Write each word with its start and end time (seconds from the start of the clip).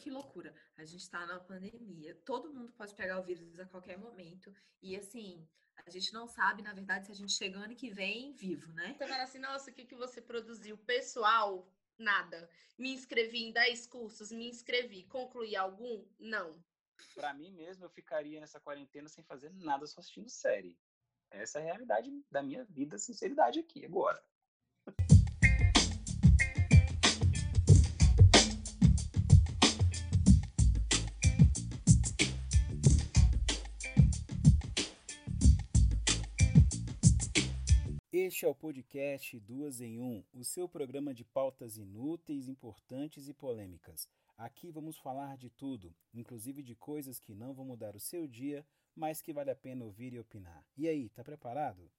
que 0.00 0.10
loucura. 0.10 0.54
A 0.76 0.84
gente 0.84 1.02
está 1.02 1.26
na 1.26 1.38
pandemia, 1.38 2.14
todo 2.24 2.52
mundo 2.52 2.72
pode 2.72 2.94
pegar 2.94 3.20
o 3.20 3.22
vírus 3.22 3.60
a 3.60 3.66
qualquer 3.66 3.98
momento. 3.98 4.52
E 4.82 4.96
assim, 4.96 5.46
a 5.86 5.90
gente 5.90 6.12
não 6.12 6.26
sabe, 6.26 6.62
na 6.62 6.72
verdade, 6.72 7.06
se 7.06 7.12
a 7.12 7.14
gente 7.14 7.32
chega 7.32 7.58
ano 7.58 7.76
que 7.76 7.90
vem 7.90 8.32
vivo, 8.32 8.72
né? 8.72 8.94
Você 8.96 9.06
fala 9.06 9.22
assim, 9.22 9.38
nossa, 9.38 9.70
o 9.70 9.74
que, 9.74 9.84
que 9.84 9.94
você 9.94 10.20
produziu? 10.20 10.76
Pessoal, 10.78 11.70
nada. 11.98 12.48
Me 12.78 12.90
inscrevi 12.92 13.44
em 13.44 13.52
10 13.52 13.86
cursos, 13.86 14.32
me 14.32 14.48
inscrevi. 14.48 15.04
Concluí 15.04 15.54
algum? 15.54 16.04
Não. 16.18 16.62
Para 17.14 17.32
mim 17.34 17.52
mesmo, 17.52 17.84
eu 17.84 17.90
ficaria 17.90 18.40
nessa 18.40 18.60
quarentena 18.60 19.08
sem 19.08 19.24
fazer 19.24 19.52
nada, 19.54 19.86
só 19.86 20.00
assistindo 20.00 20.28
série. 20.28 20.78
Essa 21.30 21.58
é 21.58 21.62
a 21.62 21.64
realidade 21.64 22.10
da 22.30 22.42
minha 22.42 22.64
vida, 22.64 22.98
sinceridade 22.98 23.60
aqui, 23.60 23.84
agora. 23.84 24.22
Este 38.26 38.44
é 38.44 38.48
o 38.48 38.54
podcast 38.54 39.40
Duas 39.40 39.80
em 39.80 39.98
Um, 39.98 40.22
o 40.34 40.44
seu 40.44 40.68
programa 40.68 41.14
de 41.14 41.24
pautas 41.24 41.78
inúteis, 41.78 42.48
importantes 42.48 43.28
e 43.28 43.32
polêmicas. 43.32 44.06
Aqui 44.36 44.70
vamos 44.70 44.98
falar 44.98 45.38
de 45.38 45.48
tudo, 45.48 45.94
inclusive 46.12 46.62
de 46.62 46.74
coisas 46.74 47.18
que 47.18 47.34
não 47.34 47.54
vão 47.54 47.64
mudar 47.64 47.96
o 47.96 48.00
seu 48.00 48.28
dia, 48.28 48.62
mas 48.94 49.22
que 49.22 49.32
vale 49.32 49.50
a 49.50 49.56
pena 49.56 49.86
ouvir 49.86 50.12
e 50.12 50.18
opinar. 50.18 50.62
E 50.76 50.86
aí, 50.86 51.08
tá 51.08 51.24
preparado? 51.24 51.90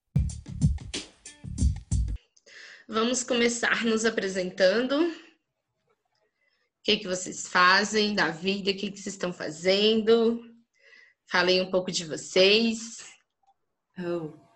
Vamos 2.88 3.24
começar 3.24 3.84
nos 3.84 4.06
apresentando. 4.06 5.02
O 5.02 5.14
que, 6.84 6.98
que 6.98 7.08
vocês 7.08 7.48
fazem 7.48 8.14
da 8.14 8.30
vida? 8.30 8.70
O 8.70 8.76
que, 8.76 8.92
que 8.92 9.00
vocês 9.00 9.16
estão 9.16 9.34
fazendo? 9.34 10.40
Falei 11.26 11.60
um 11.60 11.72
pouco 11.72 11.92
de 11.92 12.06
vocês. 12.06 13.04
Oh. 13.98 14.51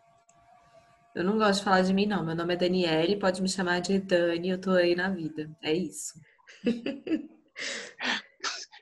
Eu 1.16 1.24
não 1.24 1.38
gosto 1.38 1.60
de 1.60 1.64
falar 1.64 1.82
de 1.82 1.94
mim, 1.94 2.06
não. 2.06 2.26
Meu 2.26 2.36
nome 2.36 2.56
é 2.56 2.58
Daniele, 2.58 3.18
pode 3.18 3.42
me 3.42 3.48
chamar 3.48 3.80
de 3.80 4.00
Dani, 4.00 4.50
eu 4.50 4.60
tô 4.60 4.72
aí 4.72 4.96
na 4.96 5.10
vida. 5.10 5.50
É 5.64 5.74
isso. 5.74 6.20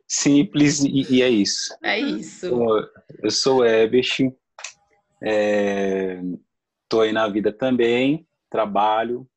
Simples 0.08 0.84
e, 0.84 1.14
e, 1.14 1.22
é 1.22 1.30
isso. 1.30 1.78
É 1.84 2.00
isso. 2.00 2.48
Eu 3.22 3.30
sou 3.30 3.59
o 3.59 3.66
Ebert, 3.66 4.31
é, 5.22 6.20
tô 6.90 7.02
aí 7.02 7.12
na 7.12 7.28
vida 7.28 7.53
também, 7.53 8.28
trabalho, 8.50 9.30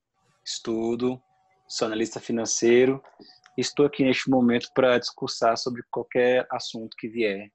estudo, 0.42 1.20
sou 1.68 1.86
analista 1.86 2.18
financeiro. 2.18 3.02
Estou 3.58 3.84
aqui 3.84 4.04
neste 4.04 4.30
momento 4.30 4.70
para 4.74 4.98
discursar 4.98 5.58
sobre 5.58 5.82
qualquer 5.90 6.46
assunto 6.50 6.96
que 6.96 7.08
vier 7.08 7.50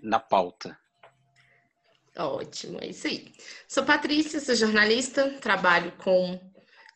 na 0.00 0.20
pauta. 0.20 0.78
Ótimo, 2.18 2.78
é 2.80 2.88
isso 2.88 3.06
aí. 3.06 3.32
Sou 3.68 3.84
Patrícia, 3.84 4.40
sou 4.40 4.54
jornalista, 4.54 5.30
trabalho 5.40 5.92
com, 5.98 6.40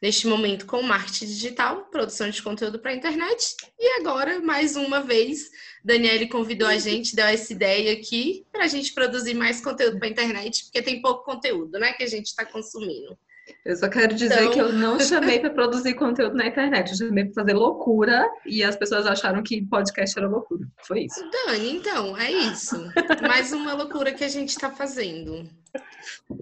neste 0.00 0.26
momento, 0.26 0.64
com 0.64 0.82
marketing 0.82 1.26
digital, 1.26 1.84
produção 1.90 2.30
de 2.30 2.42
conteúdo 2.42 2.78
para 2.78 2.90
a 2.90 2.94
internet. 2.94 3.54
E 3.78 4.00
agora, 4.00 4.40
mais 4.40 4.76
uma 4.76 5.02
vez, 5.02 5.50
Daniele 5.84 6.26
convidou 6.26 6.68
a 6.68 6.78
gente, 6.78 7.14
deu 7.14 7.26
essa 7.26 7.52
ideia 7.52 7.92
aqui 7.92 8.46
para 8.50 8.64
a 8.64 8.68
gente 8.68 8.94
produzir 8.94 9.34
mais 9.34 9.60
conteúdo 9.60 9.98
para 9.98 10.08
a 10.08 10.10
internet, 10.10 10.64
porque 10.64 10.80
tem 10.80 11.02
pouco 11.02 11.24
conteúdo, 11.24 11.78
né, 11.78 11.92
que 11.92 12.02
a 12.02 12.08
gente 12.08 12.26
está 12.26 12.46
consumindo. 12.46 13.18
Eu 13.64 13.76
só 13.76 13.88
quero 13.88 14.14
dizer 14.14 14.42
então... 14.42 14.52
que 14.52 14.58
eu 14.58 14.72
não 14.72 14.98
chamei 14.98 15.38
para 15.40 15.50
produzir 15.54 15.94
conteúdo 15.94 16.36
na 16.36 16.46
internet, 16.46 16.90
eu 16.90 16.96
chamei 16.96 17.24
para 17.24 17.42
fazer 17.42 17.54
loucura 17.54 18.28
e 18.46 18.62
as 18.62 18.76
pessoas 18.76 19.06
acharam 19.06 19.42
que 19.42 19.66
podcast 19.66 20.18
era 20.18 20.28
loucura. 20.28 20.66
Foi 20.86 21.04
isso. 21.04 21.20
Dani, 21.30 21.76
então, 21.76 22.16
é 22.16 22.30
isso. 22.30 22.76
Mais 23.22 23.52
uma 23.52 23.74
loucura 23.74 24.12
que 24.12 24.24
a 24.24 24.28
gente 24.28 24.50
está 24.50 24.70
fazendo. 24.70 25.48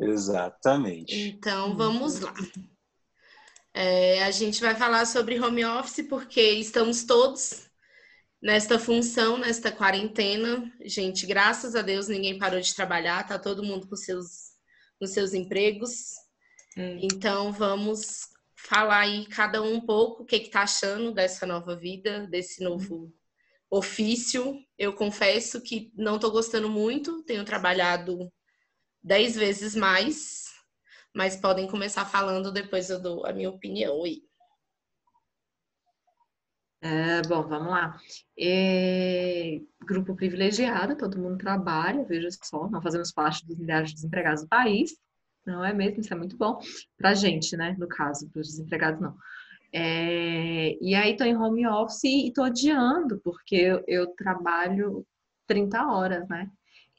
Exatamente. 0.00 1.14
Então, 1.28 1.76
vamos 1.76 2.20
lá. 2.20 2.34
É, 3.74 4.24
a 4.24 4.30
gente 4.30 4.60
vai 4.60 4.74
falar 4.74 5.06
sobre 5.06 5.38
home 5.38 5.64
office 5.64 6.06
porque 6.08 6.40
estamos 6.40 7.04
todos 7.04 7.68
nesta 8.42 8.78
função, 8.78 9.38
nesta 9.38 9.70
quarentena. 9.70 10.72
Gente, 10.84 11.26
graças 11.26 11.74
a 11.74 11.82
Deus 11.82 12.08
ninguém 12.08 12.38
parou 12.38 12.60
de 12.60 12.74
trabalhar, 12.74 13.26
tá 13.26 13.38
todo 13.38 13.64
mundo 13.64 13.86
com 13.86 13.96
seus, 13.96 14.52
com 14.98 15.06
seus 15.06 15.34
empregos. 15.34 16.14
Hum. 16.78 17.00
Então, 17.02 17.52
vamos 17.52 18.28
falar 18.54 19.00
aí 19.00 19.26
cada 19.26 19.60
um 19.60 19.74
um 19.74 19.80
pouco 19.80 20.22
o 20.22 20.26
que 20.26 20.36
está 20.36 20.62
achando 20.62 21.12
dessa 21.12 21.44
nova 21.44 21.74
vida, 21.74 22.28
desse 22.28 22.62
novo 22.62 23.06
hum. 23.06 23.12
ofício. 23.68 24.56
Eu 24.78 24.92
confesso 24.92 25.60
que 25.60 25.92
não 25.96 26.14
estou 26.14 26.30
gostando 26.30 26.68
muito, 26.70 27.24
tenho 27.24 27.44
trabalhado 27.44 28.32
dez 29.02 29.34
vezes 29.34 29.74
mais, 29.74 30.44
mas 31.12 31.34
podem 31.34 31.66
começar 31.66 32.04
falando, 32.04 32.52
depois 32.52 32.90
eu 32.90 33.02
dou 33.02 33.26
a 33.26 33.32
minha 33.32 33.50
opinião 33.50 34.04
aí. 34.04 34.22
É, 36.80 37.22
bom, 37.22 37.42
vamos 37.42 37.72
lá. 37.72 37.98
É, 38.38 39.60
grupo 39.84 40.14
privilegiado, 40.14 40.96
todo 40.96 41.18
mundo 41.18 41.36
trabalha, 41.38 42.04
veja 42.04 42.28
só, 42.44 42.70
nós 42.70 42.84
fazemos 42.84 43.10
parte 43.10 43.44
dos 43.44 43.58
milhares 43.58 43.88
de 43.88 43.96
desempregados 43.96 44.42
do 44.42 44.48
país. 44.48 44.92
Não 45.48 45.64
é 45.64 45.72
mesmo? 45.72 46.00
Isso 46.00 46.12
é 46.12 46.16
muito 46.16 46.36
bom 46.36 46.60
para 46.98 47.14
gente, 47.14 47.56
né? 47.56 47.74
No 47.78 47.88
caso, 47.88 48.28
para 48.28 48.40
os 48.40 48.48
desempregados, 48.48 49.00
não. 49.00 49.16
É, 49.72 50.76
e 50.78 50.94
aí 50.94 51.12
estou 51.12 51.26
em 51.26 51.34
home 51.34 51.66
office 51.66 52.04
e 52.04 52.28
estou 52.28 52.44
adiando, 52.44 53.18
porque 53.24 53.82
eu, 53.86 54.06
trabalho 54.08 55.06
30 55.46 55.86
horas, 55.86 56.28
né? 56.28 56.50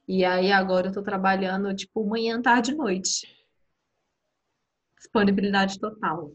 E 0.07 0.25
aí 0.25 0.51
agora 0.51 0.87
eu 0.87 0.89
estou 0.89 1.03
trabalhando 1.03 1.75
tipo 1.75 2.03
manhã, 2.03 2.41
tarde 2.41 2.71
e 2.71 2.75
noite. 2.75 3.27
Disponibilidade 4.97 5.79
total. 5.79 6.31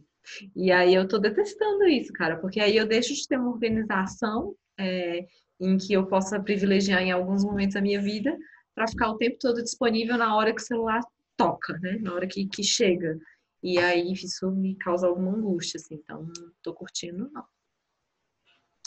E 0.54 0.70
aí 0.70 0.94
eu 0.94 1.03
estou 1.03 1.20
detestando 1.20 1.84
isso, 1.84 2.12
cara, 2.12 2.36
porque 2.36 2.60
aí 2.60 2.76
eu 2.76 2.86
deixo 2.86 3.12
de 3.12 3.26
ter 3.26 3.38
uma 3.38 3.50
organização 3.50 4.54
é, 4.78 5.26
em 5.60 5.76
que 5.76 5.92
eu 5.92 6.06
possa 6.06 6.41
privilegiar 6.41 7.03
em 7.03 7.10
alguns 7.10 7.44
momentos 7.44 7.74
da 7.74 7.82
minha 7.82 8.00
vida 8.00 8.36
para 8.72 8.86
ficar 8.88 9.10
o 9.10 9.19
tempo 9.19 9.36
todo 9.41 9.62
disponível 9.62 10.16
na 10.16 10.36
hora 10.36 10.54
que 10.54 10.62
o 10.62 10.64
celular 10.64 11.00
toca, 11.37 11.78
né? 11.78 11.99
Na 12.00 12.15
hora 12.15 12.27
que, 12.27 12.47
que 12.47 12.62
chega. 12.62 13.19
E 13.62 13.78
aí 13.78 14.12
isso 14.12 14.50
me 14.50 14.77
causa 14.77 15.06
alguma 15.06 15.33
angústia, 15.33 15.78
assim. 15.78 15.95
Então, 15.95 16.22
não 16.22 16.53
tô 16.62 16.75
curtindo, 16.75 17.31
não. 17.31 17.45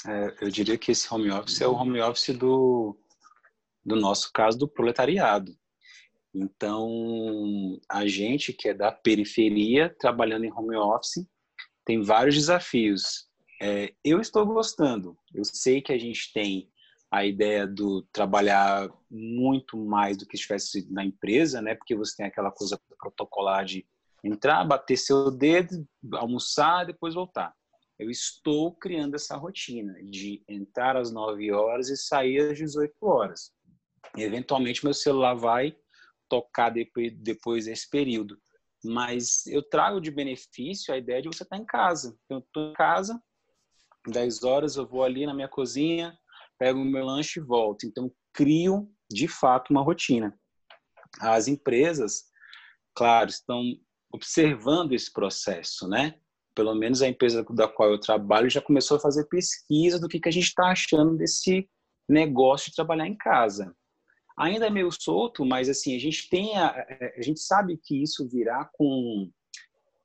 É, 0.06 0.36
eu 0.42 0.50
diria 0.50 0.78
que 0.78 0.92
esse 0.92 1.12
home 1.12 1.32
office 1.32 1.62
é 1.62 1.68
o 1.68 1.74
home 1.74 2.00
office 2.00 2.38
do, 2.38 2.96
do 3.84 3.96
nosso 3.96 4.32
caso, 4.32 4.58
do 4.58 4.68
proletariado. 4.68 5.58
Então, 6.34 7.80
a 7.90 8.06
gente 8.06 8.54
que 8.54 8.70
é 8.70 8.74
da 8.74 8.92
periferia, 8.92 9.96
trabalhando 10.00 10.46
em 10.46 10.54
home 10.54 10.76
office, 10.76 11.28
tem 11.84 12.02
vários 12.02 12.36
desafios. 12.36 13.28
É, 13.60 13.94
eu 14.04 14.22
estou 14.22 14.46
gostando. 14.46 15.18
Eu 15.34 15.44
sei 15.44 15.82
que 15.82 15.92
a 15.92 15.98
gente 15.98 16.32
tem 16.32 16.70
a 17.12 17.26
ideia 17.26 17.66
do 17.66 18.02
trabalhar 18.12 18.90
muito 19.10 19.78
mais 19.78 20.18
do 20.18 20.26
que 20.26 20.36
estivesse 20.36 20.92
na 20.92 21.06
empresa, 21.06 21.62
né? 21.62 21.76
Porque 21.76 21.96
você 21.96 22.18
tem 22.18 22.26
aquela 22.26 22.52
coisa 22.52 22.80
protocolar 23.00 23.66
de 23.66 23.86
entrar, 24.24 24.66
bater 24.66 24.98
seu 24.98 25.32
dedo, 25.32 25.88
almoçar, 26.14 26.86
depois 26.86 27.14
voltar. 27.14 27.54
Eu 27.98 28.12
estou 28.12 28.76
criando 28.76 29.16
essa 29.16 29.36
rotina 29.36 29.94
de 30.04 30.44
entrar 30.48 30.98
às 30.98 31.12
9 31.12 31.52
horas 31.52 31.90
e 31.90 31.98
sair 31.98 32.52
às 32.52 32.58
18 32.58 32.94
horas. 33.02 33.52
E, 34.16 34.22
eventualmente 34.22 34.84
meu 34.84 34.94
celular 34.94 35.34
vai 35.34 35.76
tocar 36.30 36.70
depois, 36.70 37.66
desse 37.66 37.90
período. 37.90 38.38
Mas 38.84 39.48
eu 39.48 39.64
trago 39.64 40.00
de 40.00 40.12
benefício 40.12 40.94
a 40.94 40.98
ideia 40.98 41.22
de 41.22 41.28
você 41.28 41.44
estar 41.44 41.58
em 41.58 41.66
casa. 41.66 42.16
Eu 42.30 42.40
estou 42.40 42.70
em 42.70 42.74
casa, 42.74 43.20
10 44.08 44.44
horas 44.44 44.76
eu 44.76 44.86
vou 44.86 45.04
ali 45.04 45.26
na 45.26 45.34
minha 45.34 45.48
cozinha, 45.48 46.18
pego 46.58 46.80
o 46.80 46.86
meu 46.86 47.06
lanche 47.06 47.40
e 47.40 47.44
volto. 47.44 47.86
Então, 47.86 48.12
crio, 48.34 48.90
de 49.10 49.28
fato, 49.28 49.70
uma 49.70 49.82
rotina. 49.82 50.38
As 51.20 51.48
empresas, 51.48 52.26
claro, 52.96 53.30
estão 53.30 53.64
observando 54.12 54.94
esse 54.94 55.12
processo, 55.12 55.88
né? 55.88 56.16
Pelo 56.56 56.74
menos 56.74 57.02
a 57.02 57.08
empresa 57.08 57.46
da 57.52 57.68
qual 57.68 57.92
eu 57.92 58.00
trabalho 58.00 58.50
já 58.50 58.62
começou 58.62 58.98
a 58.98 59.00
fazer 59.00 59.26
pesquisa 59.26 60.00
do 60.00 60.08
que, 60.08 60.20
que 60.20 60.30
a 60.30 60.32
gente 60.32 60.48
está 60.48 60.68
achando 60.68 61.16
desse 61.16 61.70
negócio 62.10 62.70
de 62.70 62.76
trabalhar 62.76 63.08
em 63.08 63.16
casa. 63.16 63.76
Ainda 64.38 64.68
é 64.68 64.70
meio 64.70 64.90
solto, 64.92 65.44
mas 65.46 65.68
assim 65.68 65.96
a 65.96 66.00
gente 66.00 66.30
tem 66.30 66.56
a, 66.58 66.86
a 67.18 67.22
gente 67.22 67.40
sabe 67.40 67.80
que 67.84 68.02
isso 68.02 68.28
virá 68.28 68.70
com 68.74 69.30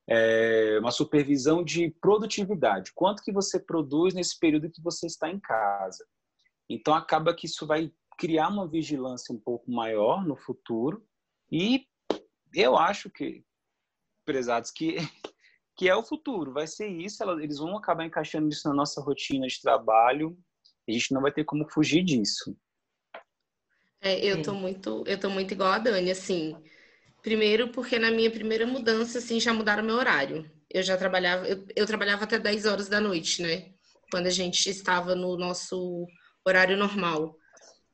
é, 0.08 0.78
uma 0.80 0.90
supervisão 0.90 1.62
de 1.62 1.90
produtividade. 2.00 2.92
Quanto 2.94 3.22
que 3.22 3.32
você 3.32 3.60
produz 3.60 4.14
nesse 4.14 4.38
período 4.38 4.70
que 4.70 4.82
você 4.82 5.06
está 5.06 5.28
em 5.28 5.38
casa? 5.38 6.04
Então 6.72 6.94
acaba 6.94 7.34
que 7.34 7.46
isso 7.46 7.66
vai 7.66 7.92
criar 8.18 8.48
uma 8.48 8.68
vigilância 8.68 9.34
um 9.34 9.38
pouco 9.38 9.70
maior 9.70 10.24
no 10.24 10.36
futuro 10.36 11.06
e 11.50 11.86
eu 12.54 12.76
acho 12.76 13.10
que 13.10 13.44
prezados 14.24 14.70
que 14.70 14.96
que 15.74 15.88
é 15.88 15.96
o 15.96 16.02
futuro, 16.02 16.52
vai 16.52 16.66
ser 16.66 16.86
isso, 16.86 17.24
eles 17.40 17.58
vão 17.58 17.76
acabar 17.76 18.04
encaixando 18.04 18.48
isso 18.48 18.68
na 18.68 18.74
nossa 18.74 19.00
rotina 19.00 19.46
de 19.46 19.60
trabalho 19.60 20.36
a 20.88 20.92
gente 20.92 21.12
não 21.12 21.22
vai 21.22 21.32
ter 21.32 21.44
como 21.44 21.68
fugir 21.68 22.02
disso. 22.02 22.56
É, 24.00 24.18
eu 24.24 24.42
tô 24.42 24.54
muito, 24.54 25.04
eu 25.06 25.18
tô 25.18 25.30
muito 25.30 25.52
igual 25.52 25.70
a 25.70 25.78
Dani, 25.78 26.10
assim. 26.10 26.56
Primeiro, 27.22 27.68
porque 27.68 27.98
na 27.98 28.10
minha 28.10 28.30
primeira 28.30 28.66
mudança, 28.66 29.18
assim, 29.18 29.38
já 29.38 29.54
mudaram 29.54 29.84
meu 29.84 29.94
horário. 29.94 30.50
Eu 30.68 30.82
já 30.82 30.96
trabalhava, 30.96 31.46
eu, 31.46 31.64
eu 31.76 31.86
trabalhava 31.86 32.24
até 32.24 32.38
10 32.38 32.66
horas 32.66 32.88
da 32.88 33.00
noite, 33.00 33.42
né? 33.42 33.72
Quando 34.10 34.26
a 34.26 34.30
gente 34.30 34.68
estava 34.68 35.14
no 35.14 35.36
nosso 35.36 36.06
horário 36.44 36.76
normal, 36.76 37.36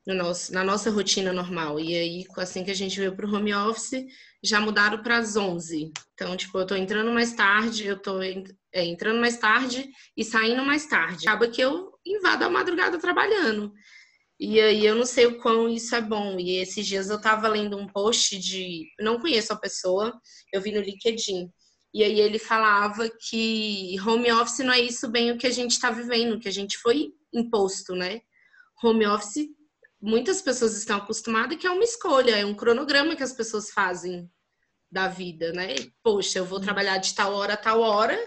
no 0.06 0.15
nosso, 0.15 0.53
na 0.53 0.65
nossa 0.65 0.91
rotina 0.91 1.33
normal. 1.33 1.79
E 1.79 1.95
aí, 1.95 2.27
assim 2.39 2.65
que 2.65 2.71
a 2.71 2.75
gente 2.75 2.99
veio 2.99 3.15
para 3.15 3.27
o 3.27 3.35
home 3.35 3.55
office, 3.55 4.05
já 4.43 4.61
mudaram 4.61 5.03
para 5.03 5.19
as 5.19 5.37
11. 5.37 5.93
Então, 6.15 6.37
tipo, 6.37 6.59
eu 6.59 6.67
tô 6.67 6.75
entrando 6.75 7.12
mais 7.12 7.33
tarde, 7.35 7.87
eu 7.87 8.00
tô 8.00 8.23
é, 8.23 8.85
entrando 8.85 9.21
mais 9.21 9.37
tarde 9.39 9.89
e 10.17 10.25
saindo 10.25 10.65
mais 10.65 10.87
tarde. 10.87 11.29
Acaba 11.29 11.49
que 11.49 11.61
eu 11.61 11.93
invado 12.06 12.45
a 12.45 12.50
madrugada 12.50 12.99
trabalhando. 12.99 13.73
E 14.41 14.61
aí 14.61 14.87
eu 14.87 14.94
não 14.94 15.05
sei 15.05 15.27
o 15.27 15.39
quão 15.39 15.69
isso 15.69 15.94
é 15.94 16.01
bom. 16.01 16.39
E 16.39 16.59
esses 16.59 16.87
dias 16.87 17.11
eu 17.11 17.21
tava 17.21 17.49
lendo 17.49 17.77
um 17.77 17.87
post 17.87 18.39
de. 18.39 18.87
Não 19.01 19.19
conheço 19.19 19.53
a 19.53 19.56
pessoa, 19.59 20.19
eu 20.53 20.62
vi 20.62 20.73
no 20.73 20.81
LinkedIn. 20.81 21.51
E 21.93 22.05
aí 22.05 22.21
ele 22.21 22.39
falava 22.39 23.11
que 23.29 23.97
home 24.01 24.31
office 24.33 24.61
não 24.61 24.73
é 24.73 24.81
isso 24.81 25.11
bem 25.11 25.33
o 25.33 25.39
que 25.39 25.47
a 25.47 25.51
gente 25.51 25.73
está 25.73 25.91
vivendo, 25.91 26.39
que 26.39 26.49
a 26.49 26.53
gente 26.53 26.79
foi 26.79 27.12
imposto, 27.33 27.94
né? 27.94 28.21
Home 28.83 29.07
office, 29.07 29.49
muitas 30.01 30.41
pessoas 30.41 30.77
estão 30.77 30.99
acostumadas 30.99 31.59
que 31.59 31.67
é 31.67 31.71
uma 31.71 31.85
escolha, 31.85 32.37
é 32.37 32.47
um 32.47 32.55
cronograma 32.55 33.17
que 33.17 33.23
as 33.23 33.33
pessoas 33.33 33.71
fazem 33.71 34.31
da 34.91 35.09
vida, 35.09 35.53
né? 35.53 35.75
Poxa, 36.03 36.39
eu 36.39 36.45
vou 36.45 36.61
trabalhar 36.61 36.99
de 36.99 37.15
tal 37.15 37.35
hora 37.35 37.55
a 37.55 37.57
tal 37.57 37.81
hora 37.81 38.19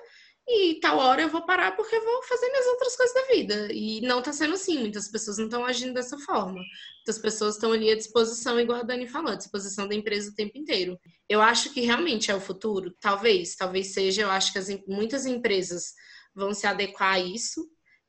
e 0.47 0.79
tal 0.79 0.97
hora 0.97 1.21
eu 1.21 1.29
vou 1.29 1.45
parar 1.45 1.75
porque 1.75 1.95
eu 1.95 2.03
vou 2.03 2.23
fazer 2.23 2.47
minhas 2.49 2.65
outras 2.67 2.95
coisas 2.95 3.15
da 3.15 3.33
vida. 3.33 3.67
E 3.71 4.01
não 4.01 4.21
tá 4.21 4.33
sendo 4.33 4.53
assim, 4.53 4.79
muitas 4.79 5.07
pessoas 5.07 5.37
não 5.37 5.45
estão 5.45 5.65
agindo 5.65 5.93
dessa 5.93 6.17
forma. 6.19 6.61
Muitas 6.97 7.17
pessoas 7.19 7.55
estão 7.55 7.71
ali 7.71 7.89
à 7.89 7.95
disposição, 7.95 8.59
igual 8.59 8.79
a 8.79 8.83
Dani 8.83 9.07
falou, 9.07 9.31
à 9.31 9.35
disposição 9.35 9.87
da 9.87 9.95
empresa 9.95 10.29
o 10.29 10.35
tempo 10.35 10.57
inteiro. 10.57 10.99
Eu 11.29 11.41
acho 11.41 11.71
que 11.73 11.81
realmente 11.81 12.29
é 12.29 12.35
o 12.35 12.41
futuro, 12.41 12.93
talvez, 12.99 13.55
talvez 13.55 13.93
seja, 13.93 14.23
eu 14.23 14.31
acho 14.31 14.51
que 14.51 14.59
as, 14.59 14.67
muitas 14.87 15.25
empresas 15.25 15.93
vão 16.35 16.53
se 16.53 16.67
adequar 16.67 17.13
a 17.13 17.19
isso, 17.19 17.65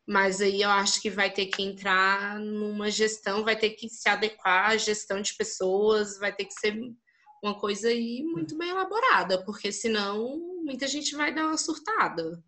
mas 0.06 0.40
aí 0.40 0.62
eu 0.62 0.70
acho 0.70 1.00
que 1.00 1.10
vai 1.10 1.31
ter 1.31 1.46
que 1.46 1.62
entrar 1.62 2.38
numa 2.38 2.90
gestão, 2.90 3.44
vai 3.44 3.56
ter 3.56 3.70
que 3.70 3.88
se 3.88 4.08
adequar 4.08 4.70
à 4.70 4.76
gestão 4.76 5.20
de 5.20 5.34
pessoas, 5.34 6.19
vai 6.19 6.34
ter 6.34 6.44
que 6.44 6.54
ser 6.54 6.78
uma 7.43 7.58
coisa 7.58 7.88
aí 7.88 8.22
muito 8.22 8.56
bem 8.56 8.70
elaborada, 8.70 9.44
porque 9.44 9.72
senão 9.72 10.38
muita 10.64 10.87
gente 10.87 11.14
vai 11.16 11.34
dar 11.34 11.46
uma 11.46 11.56
surtada. 11.56 12.43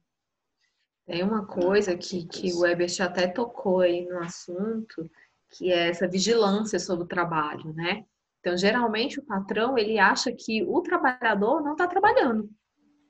Tem 1.06 1.22
uma 1.22 1.46
coisa 1.46 1.96
que, 1.96 2.24
que 2.26 2.52
o 2.54 2.64
Ebert 2.64 3.00
até 3.00 3.26
tocou 3.26 3.80
aí 3.80 4.06
no 4.06 4.18
assunto, 4.20 5.10
que 5.50 5.70
é 5.70 5.88
essa 5.88 6.08
vigilância 6.08 6.78
sobre 6.78 7.04
o 7.04 7.08
trabalho, 7.08 7.72
né? 7.74 8.04
Então, 8.40 8.56
geralmente, 8.56 9.18
o 9.18 9.24
patrão, 9.24 9.76
ele 9.76 9.98
acha 9.98 10.32
que 10.32 10.62
o 10.62 10.80
trabalhador 10.82 11.62
não 11.62 11.72
está 11.72 11.86
trabalhando. 11.86 12.48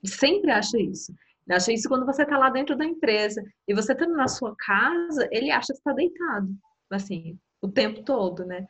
Ele 0.03 0.13
sempre 0.13 0.51
acha 0.51 0.79
isso. 0.79 1.13
Ele 1.47 1.57
acha 1.57 1.73
isso 1.73 1.89
quando 1.89 2.07
você 2.07 2.23
está 2.23 2.39
lá 2.39 2.51
dentro 2.51 2.77
da 2.77 2.85
empresa. 2.85 3.43
E 3.69 3.75
você 3.75 3.93
estando 3.93 4.15
na 4.15 4.29
sua 4.29 4.55
casa, 4.57 5.29
ele 5.31 5.51
acha 5.51 5.73
que 5.73 5.79
está 5.79 5.93
deitado. 5.93 6.49
Assim, 6.91 7.39
o 7.61 7.69
tempo 7.69 8.03
todo, 8.03 8.45
né? 8.45 8.67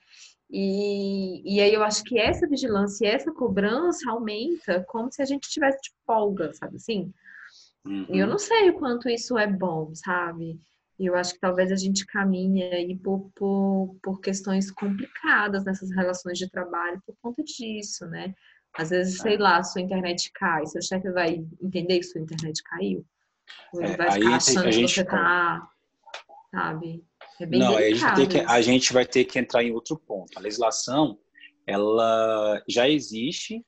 E, 0.51 1.57
e 1.57 1.61
aí 1.61 1.73
eu 1.73 1.83
acho 1.83 2.05
que 2.05 2.19
essa 2.19 2.47
vigilância 2.49 3.07
e 3.07 3.11
essa 3.11 3.33
cobrança 3.33 4.11
aumenta 4.11 4.85
como 4.89 5.11
se 5.11 5.21
a 5.23 5.25
gente 5.25 5.49
tivesse 5.49 5.81
de 5.83 5.91
folga, 6.07 6.53
sabe 6.53 6.77
assim? 6.77 7.13
Uhum. 7.85 8.07
E 8.09 8.19
eu 8.19 8.27
não 8.27 8.39
sei 8.39 8.71
o 8.71 8.75
quanto 8.75 9.09
isso 9.09 9.37
é 9.39 9.47
bom, 9.47 9.95
sabe? 9.95 10.61
E 10.99 11.07
eu 11.07 11.17
acho 11.17 11.35
que 11.35 11.41
talvez 11.41 11.73
a 11.73 11.77
gente 11.77 12.07
caminhe 12.07 12.63
aí 12.63 12.97
por, 12.97 13.31
por, 13.35 13.97
por 14.01 14.21
questões 14.21 14.71
complicadas 14.71 15.65
nessas 15.65 15.91
relações 15.91 16.39
de 16.39 16.49
trabalho 16.49 17.03
por 17.05 17.17
conta 17.21 17.43
disso, 17.43 18.07
né? 18.07 18.33
Às 18.77 18.91
vezes, 18.91 19.19
sei 19.21 19.37
lá, 19.37 19.63
sua 19.63 19.81
internet 19.81 20.31
cai, 20.33 20.67
seu 20.67 20.83
chefe 20.83 21.11
vai 21.11 21.45
entender 21.63 21.99
que 21.99 22.05
sua 22.05 22.21
internet 22.21 22.63
caiu? 22.65 23.05
Ou 23.73 23.83
ele 23.83 23.93
é, 23.93 23.97
vai 23.97 24.13
ficar 24.13 24.37
achando 24.37 24.71
que 24.71 24.89
você 24.89 25.05
tá, 25.05 25.69
sabe? 26.51 27.05
É 27.41 27.47
bem 27.47 27.61
Não, 27.61 27.77
a 27.77 27.83
gente, 27.83 28.27
que, 28.29 28.39
a 28.41 28.61
gente 28.61 28.93
vai 28.93 29.07
ter 29.07 29.25
que 29.25 29.39
entrar 29.39 29.63
em 29.63 29.73
outro 29.73 29.97
ponto. 29.97 30.37
A 30.37 30.41
legislação, 30.41 31.19
ela 31.67 32.63
já 32.69 32.89
existe, 32.89 33.65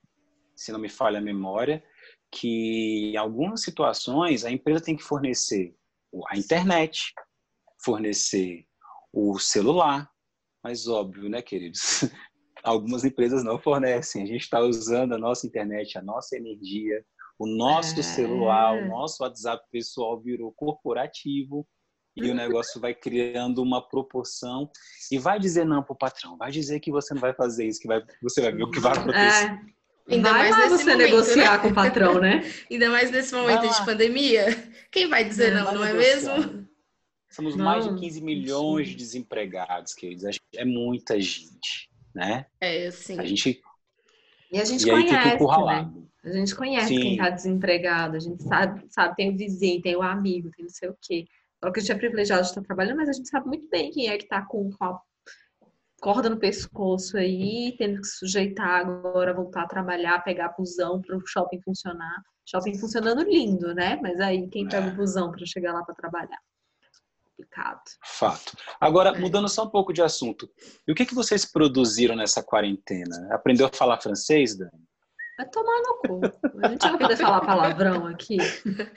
se 0.54 0.72
não 0.72 0.78
me 0.78 0.88
falha 0.88 1.18
a 1.18 1.22
memória, 1.22 1.82
que 2.30 3.12
em 3.12 3.16
algumas 3.16 3.62
situações 3.62 4.44
a 4.44 4.50
empresa 4.50 4.84
tem 4.84 4.96
que 4.96 5.02
fornecer 5.02 5.74
a 6.28 6.36
internet, 6.36 7.12
fornecer 7.82 8.66
o 9.12 9.38
celular, 9.38 10.10
mas 10.62 10.88
óbvio, 10.88 11.28
né, 11.28 11.42
queridos? 11.42 12.02
Algumas 12.66 13.04
empresas 13.04 13.44
não 13.44 13.58
fornecem. 13.58 14.22
A 14.22 14.26
gente 14.26 14.42
está 14.42 14.60
usando 14.60 15.14
a 15.14 15.18
nossa 15.18 15.46
internet, 15.46 15.96
a 15.96 16.02
nossa 16.02 16.36
energia, 16.36 17.04
o 17.38 17.46
nosso 17.46 18.00
é... 18.00 18.02
celular, 18.02 18.76
o 18.76 18.88
nosso 18.88 19.22
WhatsApp 19.22 19.64
pessoal 19.70 20.20
virou 20.20 20.52
corporativo 20.52 21.66
e 22.16 22.30
o 22.30 22.34
negócio 22.34 22.80
vai 22.80 22.94
criando 22.94 23.62
uma 23.62 23.86
proporção 23.86 24.70
e 25.12 25.18
vai 25.18 25.38
dizer 25.38 25.66
não 25.66 25.82
pro 25.82 25.94
patrão, 25.94 26.36
vai 26.36 26.50
dizer 26.50 26.80
que 26.80 26.90
você 26.90 27.12
não 27.12 27.20
vai 27.20 27.34
fazer 27.34 27.66
isso, 27.66 27.78
que 27.78 27.86
vai, 27.86 28.02
você 28.22 28.40
vai 28.40 28.52
ver 28.52 28.62
o 28.62 28.70
que 28.70 28.80
vai 28.80 28.92
acontecer. 28.92 29.44
É. 29.44 30.14
Ainda 30.14 30.32
vai 30.32 30.50
mais 30.50 30.70
você 30.70 30.84
momento, 30.84 30.98
negociar 30.98 31.52
né? 31.52 31.58
com 31.58 31.68
o 31.68 31.74
patrão, 31.74 32.20
né? 32.20 32.42
Ainda 32.70 32.90
mais 32.90 33.10
nesse 33.10 33.34
momento 33.34 33.68
de 33.68 33.84
pandemia. 33.84 34.46
Quem 34.90 35.08
vai 35.08 35.24
dizer 35.24 35.52
não, 35.52 35.64
não, 35.64 35.74
não 35.74 35.84
é 35.84 35.92
mesmo? 35.92 36.66
Somos 37.28 37.56
não. 37.56 37.64
mais 37.64 37.86
de 37.86 37.94
15 37.98 38.22
milhões 38.22 38.88
de 38.88 38.94
desempregados, 38.94 39.92
queridos. 39.94 40.38
É 40.54 40.64
muita 40.64 41.20
gente, 41.20 41.90
né? 42.16 42.46
É, 42.60 42.90
sim. 42.90 43.18
A 43.20 43.24
gente... 43.24 43.60
E 44.50 44.60
a 44.60 44.64
gente 44.64 44.86
e 44.86 44.90
conhece, 44.90 45.44
né? 45.44 45.92
A 46.24 46.30
gente 46.30 46.54
conhece 46.54 46.88
sim. 46.88 47.00
quem 47.00 47.12
está 47.12 47.30
desempregado, 47.30 48.16
a 48.16 48.20
gente 48.20 48.42
sabe, 48.42 48.84
sabe, 48.90 49.14
tem 49.16 49.30
o 49.30 49.36
vizinho, 49.36 49.82
tem 49.82 49.96
o 49.96 50.02
amigo, 50.02 50.50
tem 50.56 50.64
não 50.64 50.70
sei 50.70 50.88
o 50.88 50.96
quê. 51.00 51.26
Só 51.62 51.70
que 51.70 51.78
a 51.78 51.82
gente 51.82 51.92
é 51.92 51.98
privilegiado 51.98 52.42
de 52.42 52.48
estar 52.48 52.62
trabalhando, 52.62 52.96
mas 52.96 53.08
a 53.08 53.12
gente 53.12 53.28
sabe 53.28 53.46
muito 53.46 53.68
bem 53.68 53.90
quem 53.90 54.08
é 54.08 54.16
que 54.16 54.24
está 54.24 54.42
com 54.42 54.70
a 54.80 54.98
corda 56.00 56.30
no 56.30 56.38
pescoço 56.38 57.16
aí, 57.16 57.74
tendo 57.78 58.00
que 58.00 58.06
sujeitar 58.06 58.80
agora, 58.80 59.34
voltar 59.34 59.62
a 59.62 59.68
trabalhar, 59.68 60.22
pegar 60.24 60.54
busão 60.56 61.00
para 61.00 61.16
o 61.16 61.26
shopping 61.26 61.60
funcionar. 61.62 62.22
Shopping 62.44 62.78
funcionando 62.78 63.22
lindo, 63.22 63.74
né? 63.74 63.98
Mas 64.00 64.20
aí 64.20 64.48
quem 64.48 64.68
pega 64.68 64.88
o 64.88 64.96
busão 64.96 65.30
para 65.30 65.44
chegar 65.44 65.72
lá 65.72 65.84
para 65.84 65.94
trabalhar? 65.94 66.38
Complicado. 67.36 67.82
Fato. 68.02 68.56
Agora, 68.80 69.10
é. 69.10 69.18
mudando 69.18 69.48
só 69.48 69.64
um 69.64 69.68
pouco 69.70 69.92
de 69.92 70.00
assunto, 70.00 70.48
e 70.88 70.92
o 70.92 70.94
que, 70.94 71.04
que 71.04 71.14
vocês 71.14 71.44
produziram 71.44 72.16
nessa 72.16 72.42
quarentena? 72.42 73.28
Aprendeu 73.30 73.66
a 73.66 73.70
falar 73.70 74.00
francês, 74.00 74.56
Dani? 74.56 74.70
Vai 75.36 75.46
tomar 75.50 75.82
no 75.82 75.94
cu. 75.98 76.20
A 76.64 76.68
gente 76.70 76.80
vai 76.80 76.98
poder 76.98 77.16
falar 77.18 77.42
palavrão 77.42 78.06
aqui. 78.06 78.38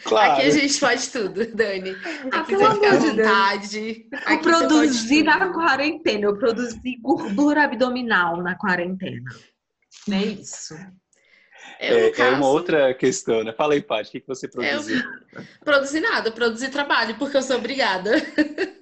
Claro. 0.06 0.34
Aqui 0.34 0.42
a 0.44 0.50
gente 0.52 0.80
faz 0.80 1.10
tudo, 1.10 1.46
Dani. 1.54 1.94
Ah, 2.32 2.40
aqui 2.40 2.56
você 2.56 2.74
fica 2.76 2.94
à 2.94 2.98
vontade. 2.98 4.10
Eu 4.30 4.42
produzi 4.42 5.24
na 5.24 5.52
quarentena. 5.52 6.26
Eu 6.28 6.38
produzi 6.38 6.98
gordura 7.02 7.66
abdominal 7.66 8.38
na 8.42 8.58
quarentena. 8.58 9.30
É 10.10 10.18
isso. 10.18 10.76
É, 11.80 12.10
é, 12.20 12.30
uma 12.32 12.50
outra 12.50 12.94
questão, 12.94 13.44
né? 13.44 13.54
Fala 13.54 13.74
aí, 13.74 13.82
Paty, 13.82 14.10
o 14.10 14.12
que, 14.12 14.20
que 14.22 14.28
você 14.28 14.48
produziu? 14.48 14.98
Eu 15.34 15.44
produzi 15.64 16.00
nada, 16.00 16.32
produzi 16.32 16.70
trabalho, 16.70 17.16
porque 17.18 17.38
eu 17.38 17.42
sou 17.42 17.58
obrigada. 17.58 18.12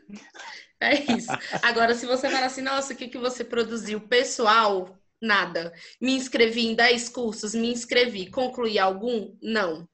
É 0.80 0.94
isso. 1.12 1.32
Agora, 1.64 1.96
se 1.96 2.06
você 2.06 2.30
falar 2.30 2.46
assim, 2.46 2.62
nossa, 2.62 2.94
o 2.94 2.96
que, 2.96 3.08
que 3.08 3.18
você 3.18 3.44
produziu 3.44 4.00
pessoal, 4.00 4.96
Nada. 5.22 5.74
Me 6.00 6.14
inscrevi 6.14 6.68
em 6.68 6.76
10 6.76 7.10
cursos, 7.10 7.56
me 7.56 7.72
inscrevi. 7.72 8.30
Concluí 8.30 8.78
algum? 8.78 9.36
Não. 9.42 9.88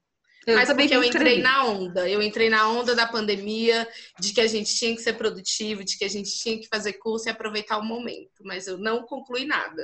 Eu 0.46 0.56
Mas 0.56 0.68
porque 0.68 0.94
eu 0.94 1.04
entrei 1.04 1.42
na 1.42 1.66
onda. 1.66 2.10
Eu 2.10 2.22
entrei 2.22 2.50
na 2.50 2.70
onda 2.70 2.94
da 2.94 3.08
pandemia, 3.08 3.88
de 4.20 4.34
que 4.34 4.42
a 4.42 4.48
gente 4.48 4.76
tinha 4.76 4.94
que 4.94 5.02
ser 5.02 5.14
produtivo, 5.14 5.84
de 5.84 5.98
que 5.98 6.04
a 6.04 6.10
gente 6.10 6.30
tinha 6.38 6.60
que 6.60 6.68
fazer 6.68 6.94
curso 6.94 7.30
e 7.30 7.32
aproveitar 7.32 7.78
o 7.78 7.86
momento. 7.86 8.44
Mas 8.44 8.68
eu 8.68 8.78
não 8.78 9.04
concluí 9.04 9.46
nada. 9.46 9.82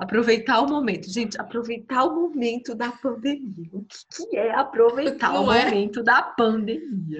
Aproveitar 0.00 0.62
o 0.62 0.66
momento. 0.66 1.10
Gente, 1.10 1.38
aproveitar 1.38 2.04
o 2.04 2.14
momento 2.14 2.74
da 2.74 2.90
pandemia. 2.90 3.68
O 3.74 3.84
que, 3.84 4.26
que 4.30 4.36
é 4.38 4.50
aproveitar 4.54 5.34
Não 5.34 5.44
o 5.44 5.52
é? 5.52 5.66
momento 5.66 6.02
da 6.02 6.22
pandemia? 6.22 7.18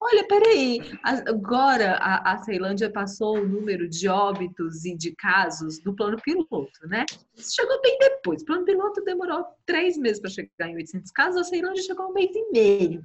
Olha, 0.00 0.26
peraí. 0.26 0.80
Agora 1.02 1.96
a, 1.96 2.32
a 2.32 2.38
Ceilândia 2.38 2.90
passou 2.90 3.36
o 3.36 3.46
número 3.46 3.86
de 3.86 4.08
óbitos 4.08 4.86
e 4.86 4.96
de 4.96 5.14
casos 5.16 5.80
do 5.80 5.94
plano 5.94 6.16
piloto, 6.22 6.88
né? 6.88 7.04
Isso 7.36 7.54
chegou 7.54 7.78
bem 7.82 7.98
depois. 7.98 8.40
O 8.40 8.46
plano 8.46 8.64
piloto 8.64 9.04
demorou 9.04 9.44
três 9.66 9.98
meses 9.98 10.18
para 10.18 10.30
chegar 10.30 10.70
em 10.70 10.76
800 10.76 11.10
casos, 11.10 11.42
a 11.42 11.44
Ceilândia 11.44 11.82
chegou 11.82 12.06
a 12.06 12.08
um 12.08 12.14
mês 12.14 12.34
e 12.34 12.50
meio. 12.50 13.02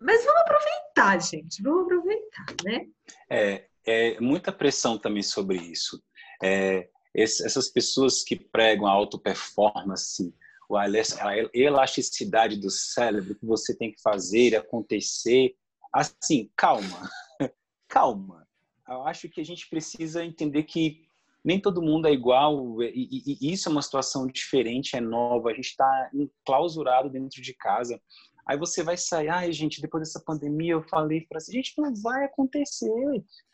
Mas 0.00 0.24
vamos 0.24 0.40
aproveitar, 0.40 1.20
gente. 1.20 1.62
Vamos 1.62 1.84
aproveitar, 1.84 2.46
né? 2.64 2.84
É, 3.30 3.64
é 3.86 4.20
muita 4.20 4.50
pressão 4.50 4.98
também 4.98 5.22
sobre 5.22 5.56
isso. 5.58 6.02
É, 6.42 6.88
essas 7.14 7.68
pessoas 7.68 8.22
que 8.22 8.36
pregam 8.36 8.86
a 8.86 8.90
auto 8.90 9.18
performance, 9.18 10.34
a 10.70 11.36
elasticidade 11.52 12.56
do 12.56 12.70
cérebro 12.70 13.34
que 13.34 13.44
você 13.44 13.76
tem 13.76 13.92
que 13.92 14.00
fazer 14.00 14.56
acontecer, 14.56 15.54
assim, 15.92 16.50
calma, 16.56 17.10
calma. 17.86 18.46
eu 18.88 19.06
acho 19.06 19.28
que 19.28 19.40
a 19.40 19.44
gente 19.44 19.68
precisa 19.68 20.24
entender 20.24 20.62
que 20.62 21.06
nem 21.44 21.60
todo 21.60 21.82
mundo 21.82 22.06
é 22.06 22.12
igual 22.12 22.80
e, 22.82 22.86
e, 22.94 23.38
e 23.40 23.52
isso 23.52 23.68
é 23.68 23.72
uma 23.72 23.82
situação 23.82 24.26
diferente, 24.26 24.96
é 24.96 25.00
nova. 25.00 25.50
A 25.50 25.54
gente 25.54 25.70
está 25.70 26.10
enclausurado 26.14 27.10
dentro 27.10 27.42
de 27.42 27.52
casa. 27.52 28.00
Aí 28.46 28.58
você 28.58 28.82
vai 28.82 28.96
sair, 28.96 29.28
ai 29.28 29.52
gente, 29.52 29.80
depois 29.80 30.02
dessa 30.02 30.20
pandemia 30.24 30.72
eu 30.72 30.82
falei 30.82 31.20
para 31.22 31.38
assim, 31.38 31.52
gente, 31.52 31.74
não 31.78 31.94
vai 31.94 32.24
acontecer. 32.24 32.90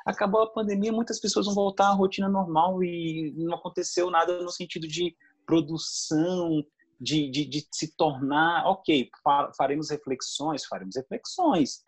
Acabou 0.07 0.43
a 0.43 0.51
pandemia, 0.51 0.93
muitas 0.93 1.21
pessoas 1.21 1.47
vão 1.47 1.55
voltar 1.55 1.89
à 1.89 1.93
rotina 1.93 2.29
normal 2.29 2.83
e 2.83 3.35
não 3.37 3.55
aconteceu 3.55 4.11
nada 4.11 4.43
no 4.43 4.51
sentido 4.51 4.89
de 4.89 5.15
produção, 5.47 6.65
de, 7.01 7.31
de, 7.31 7.45
de 7.45 7.69
se 7.73 7.95
tornar, 7.97 8.67
ok, 8.67 9.09
faremos 9.57 9.91
reflexões, 9.91 10.65
faremos 10.65 10.97
reflexões, 10.97 11.83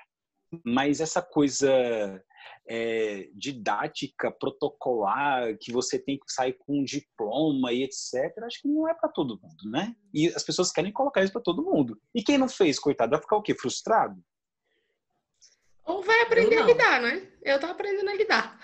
mas 0.65 1.01
essa 1.01 1.21
coisa 1.23 2.23
é, 2.67 3.29
didática, 3.35 4.31
protocolar, 4.31 5.57
que 5.59 5.73
você 5.73 5.99
tem 5.99 6.19
que 6.19 6.33
sair 6.33 6.55
com 6.55 6.81
um 6.81 6.85
diploma 6.85 7.73
e 7.73 7.83
etc., 7.83 8.37
acho 8.45 8.63
que 8.63 8.69
não 8.69 8.89
é 8.89 8.95
para 8.95 9.09
todo 9.09 9.41
mundo, 9.41 9.71
né? 9.71 9.95
E 10.13 10.29
as 10.29 10.43
pessoas 10.43 10.71
querem 10.71 10.93
colocar 10.93 11.23
isso 11.23 11.33
para 11.33 11.43
todo 11.43 11.65
mundo. 11.65 12.01
E 12.15 12.23
quem 12.23 12.39
não 12.39 12.49
fez, 12.49 12.79
coitado, 12.79 13.11
vai 13.11 13.21
ficar 13.21 13.37
o 13.37 13.43
quê? 13.43 13.55
Frustrado? 13.55 14.23
Ou 15.85 16.03
vai 16.03 16.23
aprender 16.23 16.59
a 16.59 16.65
lidar, 16.65 17.01
né? 17.01 17.29
Eu 17.43 17.59
tô 17.59 17.67
aprendendo 17.67 18.09
a 18.09 18.15
lidar. 18.15 18.59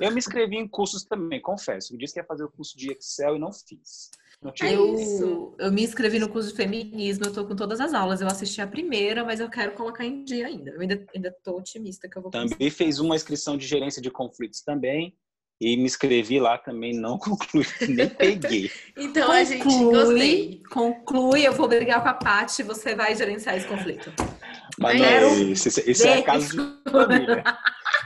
Eu 0.00 0.10
me 0.10 0.18
inscrevi 0.18 0.56
em 0.56 0.68
cursos 0.68 1.04
também, 1.04 1.40
confesso. 1.40 1.94
Eu 1.94 1.98
disse 1.98 2.14
que 2.14 2.20
ia 2.20 2.24
fazer 2.24 2.44
o 2.44 2.50
curso 2.50 2.76
de 2.76 2.92
Excel 2.92 3.36
e 3.36 3.38
não 3.38 3.52
fiz. 3.52 4.10
Eu, 4.62 5.54
eu 5.58 5.72
me 5.72 5.82
inscrevi 5.82 6.18
no 6.18 6.28
curso 6.28 6.50
de 6.50 6.56
feminismo, 6.56 7.24
eu 7.24 7.32
tô 7.32 7.44
com 7.44 7.56
todas 7.56 7.80
as 7.80 7.94
aulas. 7.94 8.20
Eu 8.20 8.26
assisti 8.26 8.60
a 8.60 8.66
primeira, 8.66 9.24
mas 9.24 9.40
eu 9.40 9.48
quero 9.48 9.72
colocar 9.72 10.04
em 10.04 10.24
dia 10.24 10.46
ainda. 10.46 10.70
Eu 10.70 10.80
ainda, 10.80 11.06
ainda 11.14 11.34
tô 11.42 11.56
otimista 11.56 12.08
que 12.08 12.16
eu 12.16 12.22
vou 12.22 12.30
conseguir. 12.30 12.50
Também 12.50 12.70
fez 12.70 12.98
uma 12.98 13.16
inscrição 13.16 13.56
de 13.56 13.66
gerência 13.66 14.00
de 14.00 14.10
conflitos 14.10 14.60
também. 14.60 15.16
E 15.58 15.74
me 15.74 15.84
inscrevi 15.84 16.38
lá 16.38 16.58
também, 16.58 16.92
não 16.94 17.16
concluí, 17.18 17.64
nem 17.88 18.08
peguei. 18.10 18.70
então 18.94 19.22
conclui, 19.22 19.40
a 19.40 19.44
gente 19.44 19.64
gostei. 19.64 20.62
Conclui, 20.70 21.46
eu 21.46 21.52
vou 21.54 21.66
brigar 21.66 22.02
com 22.02 22.08
a 22.10 22.14
Paty, 22.14 22.62
você 22.62 22.94
vai 22.94 23.14
gerenciar 23.14 23.56
esse 23.56 23.66
conflito. 23.66 24.12
Mas 24.78 25.00
não, 25.00 25.06
é 25.06 25.40
esse, 25.52 25.68
esse 25.90 26.06
é 26.06 26.20
caso 26.20 26.48
de 26.50 26.90
família. 26.90 27.42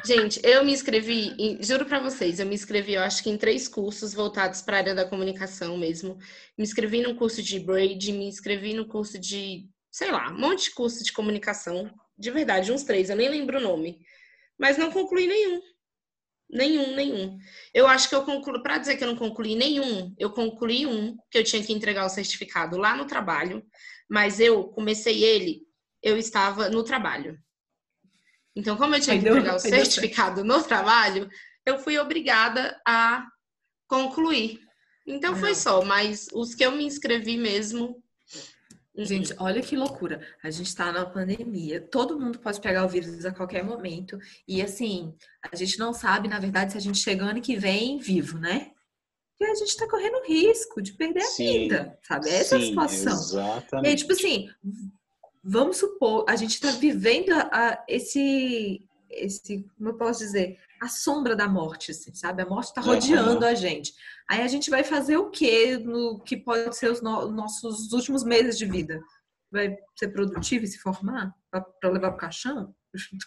Gente, 0.04 0.40
eu 0.42 0.64
me 0.64 0.72
inscrevi, 0.72 1.58
juro 1.60 1.84
para 1.84 2.00
vocês, 2.00 2.40
eu 2.40 2.46
me 2.46 2.54
inscrevi, 2.54 2.94
eu 2.94 3.02
acho 3.02 3.22
que 3.22 3.28
em 3.28 3.36
três 3.36 3.68
cursos 3.68 4.14
voltados 4.14 4.62
para 4.62 4.76
a 4.76 4.80
área 4.80 4.94
da 4.94 5.04
comunicação 5.04 5.76
mesmo. 5.76 6.16
Me 6.56 6.64
inscrevi 6.64 7.02
no 7.02 7.14
curso 7.14 7.42
de 7.42 7.60
braid, 7.60 8.12
me 8.12 8.26
inscrevi 8.26 8.72
no 8.72 8.86
curso 8.86 9.18
de, 9.18 9.68
sei 9.90 10.10
lá, 10.10 10.30
um 10.30 10.38
monte 10.38 10.64
de 10.64 10.74
curso 10.74 11.04
de 11.04 11.12
comunicação. 11.12 11.92
De 12.16 12.30
verdade, 12.30 12.72
uns 12.72 12.82
três, 12.82 13.10
eu 13.10 13.16
nem 13.16 13.28
lembro 13.28 13.58
o 13.58 13.60
nome. 13.60 14.00
Mas 14.58 14.78
não 14.78 14.90
concluí 14.90 15.26
nenhum. 15.26 15.60
Nenhum, 16.50 16.94
nenhum. 16.96 17.38
Eu 17.74 17.86
acho 17.86 18.08
que 18.08 18.14
eu 18.14 18.24
concluí, 18.24 18.62
para 18.62 18.78
dizer 18.78 18.96
que 18.96 19.04
eu 19.04 19.08
não 19.08 19.16
concluí 19.16 19.54
nenhum, 19.54 20.14
eu 20.18 20.30
concluí 20.30 20.86
um, 20.86 21.16
que 21.30 21.38
eu 21.38 21.44
tinha 21.44 21.62
que 21.62 21.72
entregar 21.72 22.06
o 22.06 22.10
certificado 22.10 22.76
lá 22.76 22.96
no 22.96 23.06
trabalho, 23.06 23.64
mas 24.08 24.40
eu 24.40 24.68
comecei 24.68 25.22
ele, 25.22 25.62
eu 26.02 26.16
estava 26.16 26.68
no 26.70 26.82
trabalho. 26.82 27.38
Então, 28.54 28.76
como 28.76 28.94
eu 28.94 29.00
tinha 29.00 29.18
que 29.18 29.28
entregar 29.28 29.56
o 29.56 29.60
certificado 29.60 30.44
no 30.44 30.62
trabalho, 30.62 31.28
eu 31.64 31.78
fui 31.78 31.98
obrigada 31.98 32.80
a 32.86 33.26
concluir. 33.88 34.60
Então 35.06 35.34
foi 35.34 35.54
só, 35.54 35.84
mas 35.84 36.28
os 36.32 36.54
que 36.54 36.64
eu 36.64 36.72
me 36.72 36.84
inscrevi 36.84 37.36
mesmo. 37.36 38.02
Hum, 38.96 39.04
gente, 39.04 39.34
olha 39.38 39.60
que 39.60 39.76
loucura. 39.76 40.20
A 40.42 40.50
gente 40.50 40.74
tá 40.74 40.92
na 40.92 41.04
pandemia, 41.04 41.80
todo 41.80 42.18
mundo 42.18 42.38
pode 42.38 42.60
pegar 42.60 42.84
o 42.84 42.88
vírus 42.88 43.24
a 43.24 43.32
qualquer 43.32 43.64
momento. 43.64 44.18
E 44.46 44.62
assim, 44.62 45.14
a 45.50 45.56
gente 45.56 45.78
não 45.78 45.92
sabe, 45.92 46.28
na 46.28 46.38
verdade, 46.38 46.72
se 46.72 46.78
a 46.78 46.80
gente 46.80 46.98
chega 46.98 47.24
ano 47.24 47.40
que 47.40 47.56
vem 47.56 47.98
vivo, 47.98 48.38
né? 48.38 48.70
Porque 49.36 49.50
a 49.50 49.54
gente 49.54 49.76
tá 49.76 49.88
correndo 49.88 50.22
risco 50.26 50.82
de 50.82 50.92
perder 50.92 51.22
sim, 51.22 51.48
a 51.48 51.52
vida, 51.52 51.98
sabe? 52.02 52.28
Essa 52.28 52.58
sim, 52.58 52.62
é 52.62 52.82
a 52.82 52.88
situação. 52.88 53.12
Exatamente. 53.12 53.86
E 53.86 53.90
aí, 53.90 53.96
tipo 53.96 54.12
assim, 54.12 54.50
vamos 55.42 55.78
supor, 55.78 56.24
a 56.28 56.36
gente 56.36 56.54
está 56.54 56.70
vivendo 56.72 57.30
a, 57.32 57.48
a, 57.52 57.84
esse, 57.88 58.86
esse, 59.08 59.64
como 59.76 59.90
eu 59.90 59.94
posso 59.94 60.20
dizer, 60.20 60.58
a 60.80 60.88
sombra 60.88 61.36
da 61.36 61.48
morte, 61.48 61.90
assim, 61.90 62.14
sabe? 62.14 62.42
A 62.42 62.46
morte 62.46 62.68
está 62.68 62.80
rodeando 62.80 63.44
a 63.44 63.54
gente. 63.54 63.92
Aí 64.28 64.42
a 64.42 64.48
gente 64.48 64.70
vai 64.70 64.82
fazer 64.82 65.16
o 65.16 65.30
quê 65.30 65.76
no 65.76 66.20
que 66.20 66.36
pode 66.36 66.76
ser 66.76 66.90
os 66.90 67.02
no, 67.02 67.30
nossos 67.30 67.92
últimos 67.92 68.24
meses 68.24 68.56
de 68.56 68.66
vida? 68.66 69.00
Vai 69.50 69.76
ser 69.98 70.08
produtivo 70.08 70.64
e 70.64 70.68
se 70.68 70.78
formar 70.78 71.34
para 71.50 71.90
levar 71.90 72.10
para 72.10 72.16
o 72.16 72.20
caixão? 72.20 72.74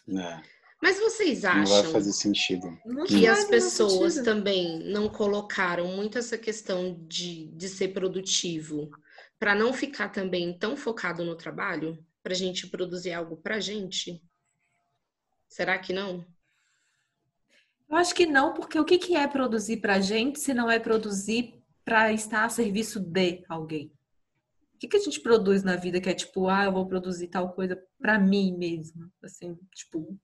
É. 0.10 0.42
Mas 0.82 1.00
vocês 1.00 1.46
acham 1.46 1.64
não 1.64 1.84
vai 1.84 1.92
fazer 1.94 2.12
sentido. 2.12 2.78
que 3.08 3.26
as 3.26 3.46
pessoas 3.46 4.16
também 4.16 4.80
não 4.92 5.08
colocaram 5.08 5.88
muito 5.88 6.18
essa 6.18 6.38
questão 6.38 6.98
de, 7.08 7.48
de 7.48 7.70
ser 7.70 7.90
produtivo 7.90 8.90
para 9.44 9.54
não 9.54 9.74
ficar 9.74 10.08
também 10.08 10.58
tão 10.58 10.78
focado 10.78 11.26
no 11.26 11.36
trabalho, 11.36 12.02
para 12.24 12.32
a 12.32 12.36
gente 12.36 12.66
produzir 12.66 13.12
algo 13.12 13.36
para 13.36 13.56
a 13.56 13.60
gente? 13.60 14.24
Será 15.50 15.78
que 15.78 15.92
não? 15.92 16.26
Eu 17.90 17.98
acho 17.98 18.16
que 18.16 18.26
não, 18.26 18.54
porque 18.54 18.80
o 18.80 18.86
que 18.86 19.18
é 19.18 19.28
produzir 19.28 19.82
para 19.82 19.96
a 19.96 20.00
gente 20.00 20.40
se 20.40 20.54
não 20.54 20.72
é 20.72 20.80
produzir 20.80 21.62
para 21.84 22.14
estar 22.14 22.46
a 22.46 22.50
serviço 22.50 23.02
de 23.02 23.44
alguém? 23.50 23.92
O 24.76 24.78
que, 24.80 24.88
que 24.88 24.96
a 24.96 25.02
gente 25.02 25.20
produz 25.20 25.62
na 25.62 25.76
vida 25.76 26.00
que 26.00 26.08
é 26.08 26.14
tipo, 26.14 26.48
ah, 26.48 26.64
eu 26.64 26.72
vou 26.72 26.88
produzir 26.88 27.28
tal 27.28 27.52
coisa 27.52 27.78
para 28.00 28.18
mim 28.18 28.58
mesmo? 28.58 29.12
Assim, 29.22 29.60
tipo, 29.76 30.18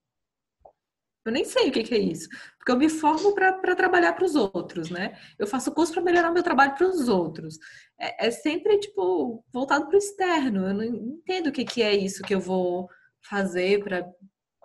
eu 1.24 1.32
nem 1.32 1.44
sei 1.44 1.68
o 1.68 1.72
que, 1.72 1.82
que 1.82 1.94
é 1.94 1.98
isso, 1.98 2.28
porque 2.56 2.72
eu 2.72 2.78
me 2.78 2.88
formo 2.88 3.34
para 3.34 3.76
trabalhar 3.76 4.14
para 4.14 4.24
os 4.24 4.34
outros, 4.34 4.90
né? 4.90 5.18
Eu 5.38 5.46
faço 5.46 5.72
curso 5.72 5.92
para 5.92 6.02
melhorar 6.02 6.30
meu 6.30 6.42
trabalho 6.42 6.74
para 6.74 6.86
os 6.86 7.08
outros. 7.08 7.58
É, 7.98 8.26
é, 8.26 8.30
sempre, 8.30 8.78
tipo, 8.78 9.44
voltado 9.52 9.86
para 9.86 9.96
o 9.96 9.98
externo. 9.98 10.66
Eu 10.66 10.74
não 10.74 10.84
entendo 10.84 11.48
o 11.48 11.52
que, 11.52 11.64
que 11.64 11.82
é 11.82 11.94
isso 11.94 12.22
que 12.22 12.34
eu 12.34 12.40
vou 12.40 12.88
fazer 13.28 13.84
para. 13.84 14.06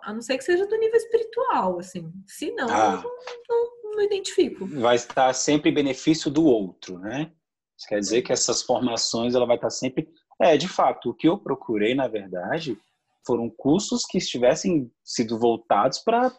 A 0.02 0.14
não 0.14 0.22
ser 0.22 0.38
que 0.38 0.44
seja 0.44 0.66
do 0.66 0.78
nível 0.78 0.96
espiritual, 0.96 1.78
assim. 1.78 2.10
Se 2.26 2.50
não, 2.52 2.68
ah, 2.70 3.02
eu 3.02 3.10
não, 3.48 3.72
não, 3.84 3.96
não 3.96 4.02
identifico. 4.02 4.66
Vai 4.66 4.96
estar 4.96 5.32
sempre 5.34 5.70
em 5.70 5.74
benefício 5.74 6.30
do 6.30 6.44
outro, 6.44 6.98
né? 6.98 7.32
Isso 7.76 7.88
quer 7.88 7.98
dizer 7.98 8.22
que 8.22 8.32
essas 8.32 8.62
formações 8.62 9.34
ela 9.34 9.46
vai 9.46 9.56
estar 9.56 9.70
sempre. 9.70 10.08
É, 10.40 10.56
de 10.56 10.68
fato, 10.68 11.10
o 11.10 11.14
que 11.14 11.28
eu 11.28 11.36
procurei, 11.36 11.94
na 11.94 12.08
verdade, 12.08 12.78
foram 13.26 13.50
cursos 13.50 14.04
que 14.06 14.18
estivessem 14.18 14.90
sido 15.04 15.38
voltados 15.38 15.98
para 15.98 16.32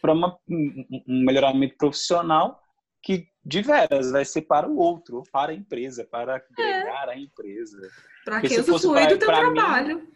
para 0.00 0.14
um 0.14 1.24
melhoramento 1.24 1.76
profissional 1.76 2.62
que 3.02 3.28
de 3.44 3.62
veras 3.62 4.10
vai 4.10 4.24
ser 4.24 4.42
para 4.42 4.68
o 4.68 4.76
outro, 4.76 5.22
para 5.30 5.52
a 5.52 5.54
empresa, 5.54 6.04
para 6.04 6.36
agregar 6.36 7.08
é. 7.08 7.12
a 7.12 7.18
empresa. 7.18 7.78
Para 8.24 8.40
que 8.40 8.58
usufruir 8.58 9.08
do 9.08 9.18
teu 9.18 9.28
trabalho. 9.28 10.08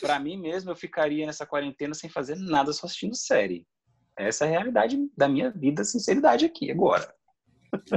Para 0.00 0.20
mim 0.20 0.36
mesmo, 0.36 0.70
eu 0.70 0.76
ficaria 0.76 1.26
nessa 1.26 1.44
quarentena 1.44 1.94
sem 1.94 2.08
fazer 2.08 2.36
nada, 2.36 2.72
só 2.72 2.86
assistindo 2.86 3.16
série. 3.16 3.66
Essa 4.16 4.44
é 4.44 4.48
a 4.48 4.50
realidade 4.50 4.96
da 5.16 5.28
minha 5.28 5.50
vida, 5.50 5.82
sinceridade 5.82 6.44
aqui, 6.44 6.70
agora. 6.70 7.12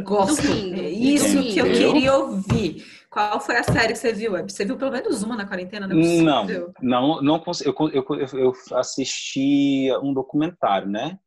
Gosto. 0.03 0.47
É 0.47 0.89
isso 0.89 1.41
que 1.41 1.59
eu 1.59 1.65
queria 1.65 2.13
ouvir. 2.13 2.85
Qual 3.09 3.39
foi 3.39 3.57
a 3.57 3.63
série 3.63 3.93
que 3.93 3.99
você 3.99 4.11
viu? 4.11 4.31
Você 4.43 4.65
viu 4.65 4.77
pelo 4.77 4.91
menos 4.91 5.21
uma 5.21 5.35
na 5.35 5.45
quarentena? 5.45 5.87
Não, 5.87 5.95
é 5.95 6.21
não, 6.21 6.73
não, 6.81 7.21
não 7.21 7.43
eu, 7.63 7.75
eu, 7.91 8.27
eu 8.39 8.53
assisti 8.73 9.89
um 10.01 10.13
documentário, 10.13 10.89
né? 10.89 11.19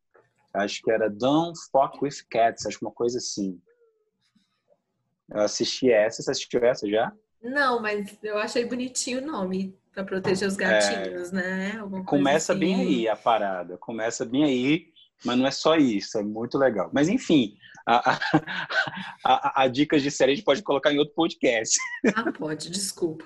Acho 0.53 0.83
que 0.83 0.91
era 0.91 1.09
Don't 1.09 1.59
Fuck 1.71 2.03
with 2.03 2.25
Cats, 2.31 2.67
acho 2.67 2.79
que 2.79 2.85
uma 2.85 2.93
coisa 2.93 3.19
assim. 3.19 3.61
Eu 5.31 5.43
assisti 5.43 5.91
essa, 5.91 6.23
você 6.23 6.31
assistiu 6.31 6.65
essa 6.65 6.89
já? 6.89 7.13
Não, 7.43 7.81
mas 7.81 8.19
eu 8.23 8.39
achei 8.39 8.65
bonitinho 8.65 9.21
o 9.21 9.27
nome 9.27 9.77
para 9.93 10.05
proteger 10.05 10.49
os 10.49 10.57
gatinhos, 10.57 11.33
é, 11.33 11.37
né? 11.37 11.79
Alguma 11.79 12.05
começa 12.05 12.53
assim. 12.53 12.61
bem 12.61 12.75
aí 12.75 13.09
a 13.09 13.17
parada, 13.17 13.79
começa 13.79 14.25
bem 14.25 14.45
aí, 14.45 14.87
mas 15.25 15.39
não 15.39 15.47
é 15.47 15.51
só 15.51 15.77
isso, 15.77 16.19
é 16.19 16.23
muito 16.23 16.59
legal. 16.59 16.91
Mas 16.93 17.09
enfim, 17.09 17.57
a, 17.87 18.13
a, 18.13 18.19
a, 19.25 19.63
a, 19.63 19.69
dicas 19.69 20.03
de 20.03 20.11
série 20.11 20.33
a 20.33 20.35
gente 20.35 20.45
pode 20.45 20.63
colocar 20.63 20.93
em 20.93 20.99
outro 20.99 21.15
podcast. 21.15 21.79
Ah, 22.15 22.33
pode, 22.33 22.69
desculpa. 22.71 23.25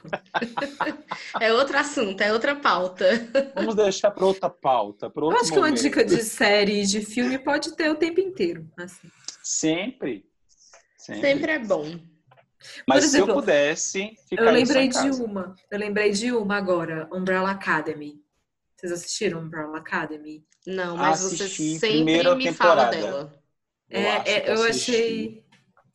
É 1.41 1.53
outro 1.53 1.79
assunto, 1.79 2.21
é 2.21 2.33
outra 2.33 2.55
pauta. 2.55 3.07
Vamos 3.55 3.75
deixar 3.75 4.11
para 4.11 4.27
outra 4.27 4.51
pauta. 4.51 5.07
Outro 5.07 5.31
Eu 5.31 5.31
acho 5.31 5.51
momento. 5.51 5.53
que 5.53 5.59
uma 5.59 5.73
dica 5.73 6.05
de 6.05 6.23
série, 6.23 6.85
de 6.85 7.01
filme, 7.01 7.39
pode 7.39 7.75
ter 7.75 7.91
o 7.91 7.97
tempo 7.97 8.21
inteiro. 8.21 8.69
Assim. 8.77 9.11
Sempre. 9.43 10.25
Sempre. 10.97 11.21
Sempre 11.23 11.53
é 11.53 11.59
bom. 11.59 11.99
Mas 12.87 13.05
exemplo, 13.05 13.27
se 13.27 13.31
eu 13.31 13.35
pudesse. 13.35 14.17
Eu 14.31 14.51
lembrei 14.51 14.89
de 14.89 15.11
uma. 15.23 15.55
Eu 15.71 15.79
lembrei 15.79 16.11
de 16.13 16.33
uma 16.33 16.57
agora, 16.57 17.09
Umbrella 17.11 17.51
Academy. 17.51 18.21
Vocês 18.81 18.93
assistiram 18.93 19.41
Umbrella 19.41 19.77
Academy? 19.77 20.43
Não, 20.67 20.97
mas 20.97 21.23
Assisti 21.23 21.75
você 21.75 21.79
sempre 21.79 22.35
me 22.35 22.53
fala 22.53 22.87
dela. 22.87 23.31
Eu, 23.91 24.01
é, 24.01 24.23
é, 24.25 24.55
eu 24.55 24.63
achei, 24.63 25.45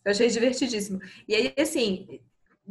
eu 0.04 0.12
achei 0.12 0.28
divertidíssimo. 0.28 1.00
E 1.28 1.34
aí, 1.34 1.54
assim, 1.58 2.22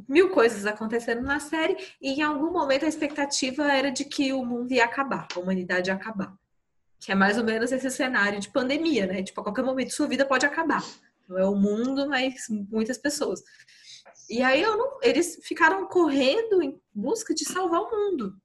mil 0.09 0.30
coisas 0.30 0.66
acontecendo 0.66 1.21
na 1.23 1.40
série 1.40 1.76
e 2.00 2.12
em 2.12 2.23
algum 2.23 2.52
momento 2.52 2.85
a 2.85 2.88
expectativa 2.88 3.64
era 3.73 3.90
de 3.90 4.04
que 4.04 4.33
o 4.33 4.44
mundo 4.44 4.71
ia 4.71 4.85
acabar, 4.85 5.26
a 5.35 5.40
humanidade 5.40 5.90
ia 5.90 5.94
acabar. 5.97 6.33
que 7.00 7.11
é 7.11 7.14
mais 7.16 7.37
ou 7.37 7.42
menos 7.42 7.73
esse 7.73 7.90
cenário 7.90 8.38
de 8.38 8.50
pandemia, 8.50 9.06
né? 9.06 9.21
Tipo, 9.21 9.40
a 9.40 9.44
qualquer 9.44 9.64
momento 9.64 9.92
sua 9.92 10.06
vida 10.06 10.25
pode 10.25 10.47
acabar. 10.47 10.83
Não 11.28 11.38
é 11.38 11.44
o 11.44 11.56
mundo, 11.56 12.09
mas 12.09 12.47
muitas 12.49 12.99
pessoas. 12.99 13.42
E 14.30 14.42
aí 14.42 14.62
não, 14.62 15.00
eles 15.02 15.40
ficaram 15.42 15.88
correndo 15.88 16.62
em 16.62 16.80
busca 16.94 17.35
de 17.35 17.44
salvar 17.44 17.80
o 17.80 17.90
mundo. 17.90 18.37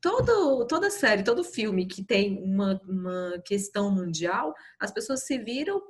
Todo, 0.00 0.64
toda 0.66 0.90
série, 0.90 1.24
todo 1.24 1.42
filme 1.42 1.84
que 1.84 2.04
tem 2.04 2.40
uma, 2.40 2.80
uma 2.86 3.42
questão 3.44 3.90
mundial, 3.90 4.54
as 4.78 4.92
pessoas 4.92 5.24
se 5.24 5.36
viram 5.38 5.82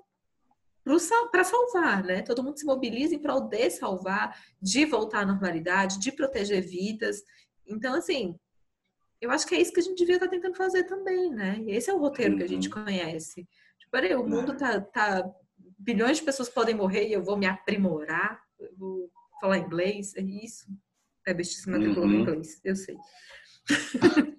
para 1.30 1.44
salvar, 1.44 2.02
né? 2.02 2.22
Todo 2.22 2.42
mundo 2.42 2.58
se 2.58 2.64
mobiliza 2.64 3.14
em 3.14 3.18
prol 3.18 3.42
de 3.42 3.68
salvar, 3.68 4.34
de 4.60 4.86
voltar 4.86 5.20
à 5.20 5.26
normalidade, 5.26 6.00
de 6.00 6.10
proteger 6.10 6.62
vidas. 6.62 7.22
Então, 7.66 7.94
assim, 7.94 8.38
eu 9.20 9.30
acho 9.30 9.46
que 9.46 9.54
é 9.54 9.60
isso 9.60 9.72
que 9.72 9.80
a 9.80 9.82
gente 9.82 9.98
devia 9.98 10.14
estar 10.14 10.26
tá 10.26 10.30
tentando 10.30 10.56
fazer 10.56 10.84
também, 10.84 11.30
né? 11.30 11.58
E 11.66 11.72
esse 11.72 11.90
é 11.90 11.94
o 11.94 11.98
roteiro 11.98 12.32
uhum. 12.32 12.38
que 12.38 12.44
a 12.44 12.48
gente 12.48 12.68
uhum. 12.68 12.84
conhece. 12.84 13.46
Tipo, 13.78 13.90
peraí, 13.90 14.14
o 14.14 14.26
mundo 14.26 14.56
tá, 14.56 14.80
tá. 14.80 15.30
Bilhões 15.78 16.16
de 16.16 16.24
pessoas 16.24 16.48
podem 16.48 16.74
morrer 16.74 17.08
e 17.08 17.12
eu 17.12 17.22
vou 17.22 17.36
me 17.36 17.46
aprimorar, 17.46 18.40
eu 18.58 18.74
vou 18.76 19.10
falar 19.40 19.58
inglês, 19.58 20.14
é 20.16 20.22
isso. 20.22 20.66
É 21.28 21.34
bestíssima 21.34 21.76
uhum. 21.76 22.20
inglês, 22.20 22.58
eu 22.64 22.74
sei. 22.74 22.96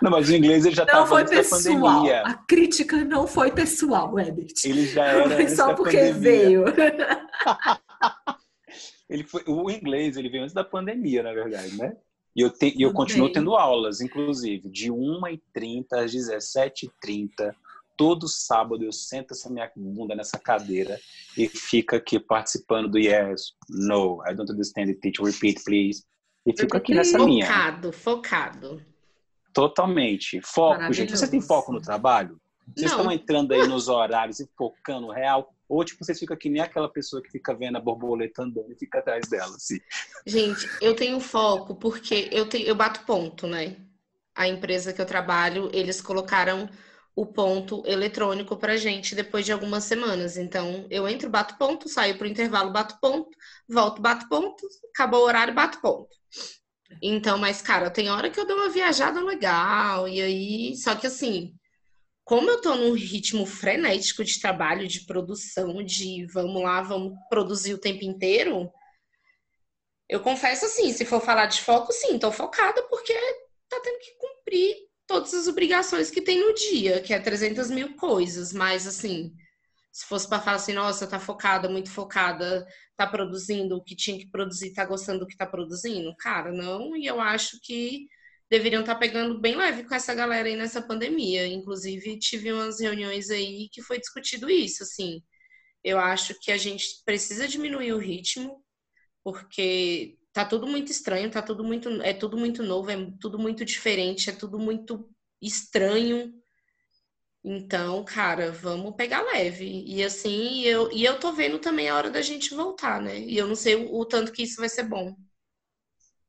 Não, 0.00 0.08
mas 0.10 0.28
o 0.28 0.36
inglês 0.36 0.64
ele 0.64 0.74
já 0.74 0.84
não 0.84 1.06
foi 1.06 1.24
pessoal. 1.24 2.04
A 2.24 2.34
crítica 2.34 3.04
não 3.04 3.28
foi 3.28 3.52
pessoal, 3.52 4.18
Ebert. 4.18 4.54
Ele 4.64 4.86
já 4.86 5.04
era. 5.04 5.30
Foi 5.30 5.48
só 5.48 5.74
porque 5.74 5.96
pandemia. 5.96 6.20
veio. 6.20 6.64
ele 9.08 9.22
foi, 9.24 9.44
o 9.46 9.70
inglês 9.70 10.16
ele 10.16 10.28
veio 10.28 10.42
antes 10.42 10.54
da 10.54 10.64
pandemia, 10.64 11.22
na 11.22 11.32
verdade, 11.32 11.76
né? 11.76 11.96
E 12.34 12.40
eu, 12.40 12.50
te, 12.50 12.74
eu 12.80 12.92
continuo 12.92 13.30
tendo 13.30 13.54
aulas, 13.54 14.00
inclusive, 14.00 14.68
de 14.68 14.90
1h30 14.90 15.86
às 15.92 16.12
17h30. 16.12 17.54
Todo 17.96 18.26
sábado 18.28 18.84
eu 18.84 18.92
sento 18.92 19.32
essa 19.32 19.50
minha 19.50 19.70
bunda 19.76 20.14
nessa 20.14 20.38
cadeira 20.38 20.98
e 21.36 21.48
fico 21.48 21.94
aqui 21.94 22.18
participando 22.18 22.88
do 22.90 22.98
yes, 22.98 23.52
no, 23.68 24.22
I 24.26 24.34
don't 24.34 24.50
understand 24.50 24.88
it, 24.88 25.00
teacher, 25.00 25.24
repeat, 25.24 25.62
please. 25.64 26.04
E 26.46 26.52
fico 26.58 26.76
aqui 26.76 26.94
nessa 26.94 27.12
focado, 27.12 27.28
minha. 27.28 27.46
Focado, 27.46 27.92
focado. 27.92 28.82
Totalmente. 29.52 30.40
Foco, 30.42 30.92
gente. 30.92 31.16
Você 31.16 31.28
tem 31.28 31.40
foco 31.40 31.72
no 31.72 31.80
trabalho? 31.80 32.40
Vocês 32.74 32.90
Não. 32.90 32.98
estão 32.98 33.12
entrando 33.12 33.52
aí 33.52 33.66
nos 33.66 33.88
horários 33.88 34.40
e 34.40 34.48
focando 34.56 35.10
real? 35.10 35.54
Ou, 35.68 35.84
tipo, 35.84 36.04
vocês 36.04 36.18
ficam 36.18 36.36
que 36.36 36.48
nem 36.48 36.60
aquela 36.60 36.88
pessoa 36.88 37.22
que 37.22 37.30
fica 37.30 37.54
vendo 37.54 37.76
a 37.76 37.80
borboleta 37.80 38.42
andando 38.42 38.72
e 38.72 38.78
fica 38.78 38.98
atrás 38.98 39.28
dela, 39.28 39.56
assim. 39.56 39.78
Gente, 40.26 40.68
eu 40.80 40.94
tenho 40.94 41.18
foco 41.20 41.74
porque 41.74 42.28
eu, 42.30 42.48
tenho, 42.48 42.66
eu 42.66 42.74
bato 42.74 43.04
ponto, 43.04 43.46
né? 43.46 43.76
A 44.34 44.48
empresa 44.48 44.92
que 44.92 45.00
eu 45.00 45.06
trabalho, 45.06 45.70
eles 45.72 46.00
colocaram 46.00 46.68
o 47.14 47.26
ponto 47.26 47.82
eletrônico 47.86 48.56
pra 48.56 48.76
gente 48.76 49.14
depois 49.14 49.44
de 49.44 49.52
algumas 49.52 49.84
semanas. 49.84 50.36
Então, 50.36 50.86
eu 50.90 51.06
entro, 51.06 51.28
bato 51.28 51.56
ponto, 51.58 51.88
saio 51.88 52.16
pro 52.16 52.26
intervalo, 52.26 52.72
bato 52.72 52.98
ponto, 53.00 53.30
volto, 53.68 54.00
bato 54.00 54.28
ponto, 54.28 54.66
acabou 54.94 55.20
o 55.20 55.24
horário, 55.24 55.54
bato 55.54 55.80
ponto. 55.80 56.08
Então, 57.02 57.38
mas, 57.38 57.62
cara, 57.62 57.90
tem 57.90 58.10
hora 58.10 58.30
que 58.30 58.38
eu 58.38 58.46
dou 58.46 58.56
uma 58.56 58.68
viajada 58.68 59.20
legal, 59.20 60.08
e 60.08 60.20
aí. 60.20 60.76
Só 60.76 60.94
que 60.94 61.06
assim, 61.06 61.54
como 62.24 62.50
eu 62.50 62.60
tô 62.60 62.74
num 62.74 62.92
ritmo 62.92 63.46
frenético 63.46 64.24
de 64.24 64.40
trabalho, 64.40 64.86
de 64.88 65.04
produção, 65.06 65.82
de 65.82 66.26
vamos 66.26 66.62
lá, 66.62 66.82
vamos 66.82 67.14
produzir 67.28 67.74
o 67.74 67.78
tempo 67.78 68.04
inteiro, 68.04 68.70
eu 70.08 70.20
confesso 70.20 70.66
assim, 70.66 70.92
se 70.92 71.04
for 71.04 71.20
falar 71.20 71.46
de 71.46 71.62
foco, 71.62 71.92
sim, 71.92 72.18
tô 72.18 72.30
focada 72.30 72.82
porque 72.84 73.14
tá 73.68 73.80
tendo 73.82 73.98
que 73.98 74.14
cumprir 74.18 74.76
todas 75.12 75.34
as 75.34 75.46
obrigações 75.46 76.10
que 76.10 76.22
tem 76.22 76.40
no 76.40 76.54
dia, 76.54 77.00
que 77.02 77.12
é 77.12 77.18
300 77.18 77.70
mil 77.70 77.94
coisas, 77.96 78.52
mas 78.52 78.86
assim, 78.86 79.34
se 79.92 80.06
fosse 80.06 80.26
para 80.26 80.40
falar 80.40 80.56
assim, 80.56 80.72
nossa, 80.72 81.06
tá 81.06 81.20
focada, 81.20 81.68
muito 81.68 81.90
focada, 81.90 82.66
tá 82.96 83.06
produzindo 83.06 83.76
o 83.76 83.84
que 83.84 83.94
tinha 83.94 84.18
que 84.18 84.30
produzir, 84.30 84.72
tá 84.72 84.86
gostando 84.86 85.20
do 85.20 85.26
que 85.26 85.36
tá 85.36 85.46
produzindo? 85.46 86.14
Cara, 86.16 86.50
não, 86.50 86.96
e 86.96 87.04
eu 87.06 87.20
acho 87.20 87.60
que 87.62 88.06
deveriam 88.50 88.80
estar 88.80 88.94
tá 88.94 89.00
pegando 89.00 89.38
bem 89.38 89.54
leve 89.54 89.84
com 89.84 89.94
essa 89.94 90.14
galera 90.14 90.48
aí 90.48 90.56
nessa 90.56 90.80
pandemia. 90.80 91.46
Inclusive, 91.46 92.18
tive 92.18 92.52
umas 92.52 92.80
reuniões 92.80 93.30
aí 93.30 93.68
que 93.70 93.82
foi 93.82 93.98
discutido 93.98 94.48
isso, 94.48 94.82
assim. 94.82 95.22
Eu 95.84 95.98
acho 95.98 96.34
que 96.40 96.50
a 96.50 96.56
gente 96.56 96.86
precisa 97.04 97.46
diminuir 97.46 97.92
o 97.92 97.98
ritmo, 97.98 98.64
porque 99.22 100.16
tá 100.32 100.44
tudo 100.44 100.66
muito 100.66 100.90
estranho, 100.90 101.30
tá 101.30 101.42
tudo 101.42 101.62
muito, 101.62 101.88
é 102.02 102.12
tudo 102.14 102.36
muito 102.36 102.62
novo, 102.62 102.90
é 102.90 102.96
tudo 103.20 103.38
muito 103.38 103.64
diferente, 103.64 104.30
é 104.30 104.32
tudo 104.32 104.58
muito 104.58 105.08
estranho. 105.40 106.32
Então, 107.44 108.04
cara, 108.04 108.52
vamos 108.52 108.94
pegar 108.94 109.22
leve. 109.22 109.84
E 109.86 110.02
assim, 110.02 110.62
eu, 110.62 110.90
e 110.92 111.04
eu 111.04 111.18
tô 111.18 111.32
vendo 111.32 111.58
também 111.58 111.88
a 111.88 111.96
hora 111.96 112.10
da 112.10 112.22
gente 112.22 112.54
voltar, 112.54 113.00
né? 113.00 113.18
E 113.18 113.36
eu 113.36 113.48
não 113.48 113.56
sei 113.56 113.74
o, 113.74 113.94
o 113.94 114.04
tanto 114.04 114.32
que 114.32 114.44
isso 114.44 114.60
vai 114.60 114.68
ser 114.68 114.84
bom. 114.84 115.16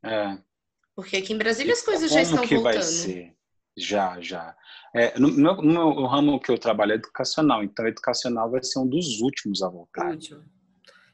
É. 0.03 0.37
Porque 0.95 1.17
aqui 1.17 1.33
em 1.33 1.37
Brasília 1.37 1.73
as 1.73 1.81
coisas 1.81 2.11
já 2.11 2.21
estão 2.21 2.45
que 2.45 2.55
voltando. 2.55 2.73
Vai 2.73 2.83
ser? 2.83 3.33
Já, 3.77 4.19
já. 4.21 4.55
É, 4.93 5.17
no, 5.17 5.29
no, 5.29 5.61
no, 5.61 6.05
ramo 6.05 6.39
que 6.39 6.51
eu 6.51 6.57
trabalho 6.57 6.91
é 6.91 6.95
educacional, 6.95 7.63
então 7.63 7.87
educacional 7.87 8.51
vai 8.51 8.63
ser 8.63 8.79
um 8.79 8.87
dos 8.87 9.21
últimos 9.21 9.63
a 9.63 9.69
voltar. 9.69 10.11
Último. 10.11 10.43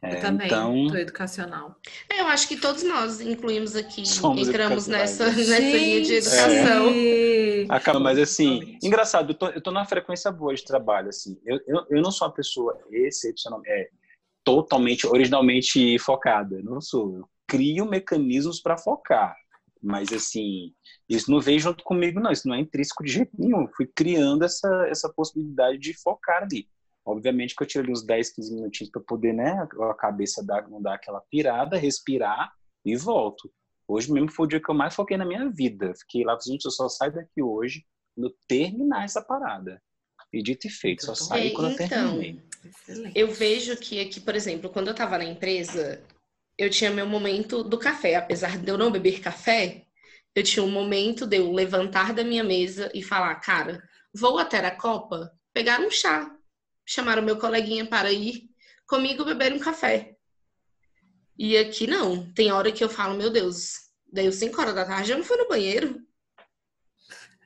É, 0.02 0.16
eu 0.16 0.22
também, 0.22 0.48
então... 0.48 0.88
do 0.88 0.98
educacional. 0.98 1.76
É, 2.10 2.22
eu 2.22 2.28
acho 2.28 2.48
que 2.48 2.56
todos 2.56 2.84
nós 2.84 3.20
incluímos 3.20 3.76
aqui, 3.76 4.08
Somos 4.08 4.48
entramos 4.48 4.88
nessa, 4.88 5.26
nessa 5.30 5.60
linha 5.60 6.02
de 6.02 6.14
educação. 6.14 6.90
É. 6.90 7.66
Acaba, 7.68 8.00
mas 8.00 8.18
assim, 8.18 8.78
engraçado, 8.82 9.32
eu 9.32 9.36
tô, 9.36 9.48
eu 9.50 9.62
tô 9.62 9.72
numa 9.72 9.86
frequência 9.86 10.32
boa 10.32 10.56
de 10.56 10.64
trabalho, 10.64 11.10
assim. 11.10 11.38
Eu, 11.46 11.60
eu, 11.68 11.86
eu 11.90 12.02
não 12.02 12.12
sou 12.12 12.28
uma 12.28 12.34
pessoa 12.34 12.80
excepcional, 12.90 13.62
é, 13.66 13.90
totalmente, 14.44 15.06
originalmente 15.06 16.00
focada. 16.00 16.56
Eu 16.56 16.64
não 16.64 16.80
sou. 16.80 17.18
Eu 17.18 17.30
crio 17.46 17.86
mecanismos 17.86 18.62
para 18.62 18.78
focar. 18.78 19.36
Mas, 19.82 20.12
assim, 20.12 20.74
isso 21.08 21.32
não 21.32 21.40
veio 21.40 21.60
junto 21.60 21.84
comigo, 21.84 22.20
não. 22.20 22.32
Isso 22.32 22.48
não 22.48 22.56
é 22.56 22.60
intrínseco 22.60 23.04
de 23.04 23.12
jeito 23.12 23.32
nenhum. 23.38 23.62
Eu 23.62 23.72
fui 23.76 23.86
criando 23.86 24.44
essa, 24.44 24.88
essa 24.90 25.10
possibilidade 25.10 25.78
de 25.78 25.94
focar 25.94 26.44
ali. 26.44 26.68
Obviamente 27.06 27.56
que 27.56 27.64
eu 27.64 27.68
tiro 27.68 27.84
ali 27.84 27.92
uns 27.92 28.06
10, 28.06 28.30
15 28.34 28.56
minutinhos 28.56 28.92
para 28.92 29.02
poder, 29.02 29.34
né, 29.34 29.68
a 29.90 29.94
cabeça 29.94 30.46
dar, 30.46 30.68
não 30.70 30.82
dar 30.82 30.96
aquela 30.96 31.22
pirada, 31.22 31.78
respirar 31.78 32.52
e 32.86 32.96
volto. 32.96 33.52
Hoje 33.88 34.12
mesmo 34.12 34.32
foi 34.32 34.46
o 34.46 34.50
dia 34.50 34.62
que 34.62 34.70
eu 34.70 34.76
mais 34.76 34.94
foquei 34.94 35.18
na 35.18 35.26
minha 35.26 35.50
vida. 35.50 35.94
Fiquei 35.96 36.24
lá, 36.24 36.38
gente, 36.46 36.66
eu 36.66 36.72
só 36.72 36.88
saio 36.88 37.14
daqui 37.14 37.42
hoje 37.42 37.84
quando 38.16 38.36
terminar 38.48 39.06
essa 39.06 39.22
parada. 39.22 39.82
E 40.32 40.44
dito 40.44 40.68
e 40.68 40.70
feito, 40.70 41.06
só 41.06 41.16
saio 41.16 41.54
quando 41.54 41.72
então, 41.72 41.88
eu 41.88 42.22
terminei. 42.22 42.44
Eu 43.16 43.32
vejo 43.32 43.76
que 43.78 44.00
aqui, 44.00 44.20
por 44.20 44.36
exemplo, 44.36 44.70
quando 44.70 44.88
eu 44.88 44.92
estava 44.92 45.18
na 45.18 45.24
empresa, 45.24 46.04
eu 46.56 46.70
tinha 46.70 46.92
meu 46.92 47.08
momento 47.08 47.64
do 47.64 47.80
café. 47.80 48.16
Apesar 48.16 48.58
de 48.58 48.70
eu 48.70 48.78
não 48.78 48.92
beber 48.92 49.22
café, 49.22 49.86
eu 50.36 50.44
tinha 50.44 50.64
um 50.64 50.70
momento 50.70 51.26
de 51.26 51.38
eu 51.38 51.52
levantar 51.52 52.14
da 52.14 52.24
minha 52.24 52.44
mesa 52.44 52.92
e 52.94 53.02
falar, 53.02 53.34
cara, 53.36 53.82
vou 54.14 54.38
até 54.38 54.60
a 54.60 54.76
Copa 54.76 55.32
pegar 55.52 55.80
um 55.80 55.90
chá 55.90 56.36
chamar 56.90 57.20
o 57.20 57.22
meu 57.22 57.38
coleguinha 57.38 57.86
para 57.86 58.12
ir 58.12 58.50
comigo 58.88 59.24
beber 59.24 59.54
um 59.54 59.60
café. 59.60 60.16
E 61.38 61.56
aqui 61.56 61.86
não. 61.86 62.34
Tem 62.34 62.52
hora 62.52 62.72
que 62.72 62.84
eu 62.84 62.90
falo, 62.90 63.16
meu 63.16 63.30
Deus, 63.30 63.74
deu 64.12 64.32
5 64.32 64.60
horas 64.60 64.74
da 64.74 64.86
tarde, 64.86 65.12
eu 65.12 65.18
não 65.20 65.24
fui 65.24 65.38
no 65.38 65.48
banheiro. 65.48 66.02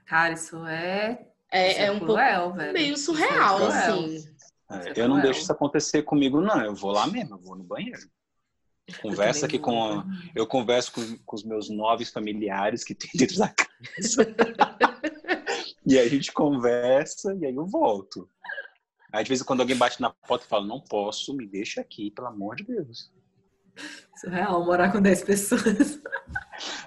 Cara, 0.06 0.34
isso 0.34 0.66
é. 0.66 1.28
É, 1.52 1.72
isso 1.72 1.80
é, 1.82 1.86
é 1.86 1.92
um 1.92 2.00
cruel, 2.00 2.42
pouco 2.44 2.58
velho. 2.58 2.74
meio 2.74 2.98
surreal, 2.98 3.60
é 3.60 3.68
assim. 3.68 4.26
É, 4.72 4.94
eu 4.96 5.10
não 5.10 5.20
deixo 5.20 5.42
isso 5.42 5.52
acontecer 5.52 6.04
comigo, 6.04 6.40
não. 6.40 6.64
Eu 6.64 6.74
vou 6.74 6.92
lá 6.92 7.06
mesmo, 7.06 7.36
eu 7.36 7.40
vou 7.40 7.58
no 7.58 7.66
banheiro. 7.66 8.10
Conversa 9.02 9.46
aqui 9.46 9.60
com. 9.60 10.04
Eu 10.34 10.48
converso 10.48 10.94
com, 10.94 11.18
com, 11.26 11.36
os 11.36 11.44
meus 11.44 11.70
nove 11.70 12.06
familiares 12.06 12.84
que 12.84 12.96
tem 12.96 13.10
dentro 13.14 13.38
da 13.38 13.50
casa. 13.50 13.70
e 15.86 16.00
aí 16.00 16.06
a 16.06 16.10
gente 16.10 16.32
conversa 16.32 17.36
e 17.36 17.46
aí 17.46 17.56
eu 17.56 17.66
volto. 17.66 18.30
Aí, 19.14 19.24
de 19.24 19.28
vez 19.28 19.42
em 19.42 19.46
quando, 19.46 19.60
alguém 19.60 19.78
bate 19.78 20.02
na 20.02 20.10
porta 20.10 20.46
e 20.46 20.50
fala: 20.50 20.66
Não 20.66 20.82
posso, 20.82 21.36
me 21.36 21.46
deixa 21.46 21.80
aqui, 21.80 22.10
pelo 22.10 22.28
amor 22.28 22.56
de 22.56 22.64
Deus. 22.64 23.12
Surreal 24.16 24.66
morar 24.66 24.92
com 24.92 25.02
10 25.02 25.24
pessoas. 25.24 26.02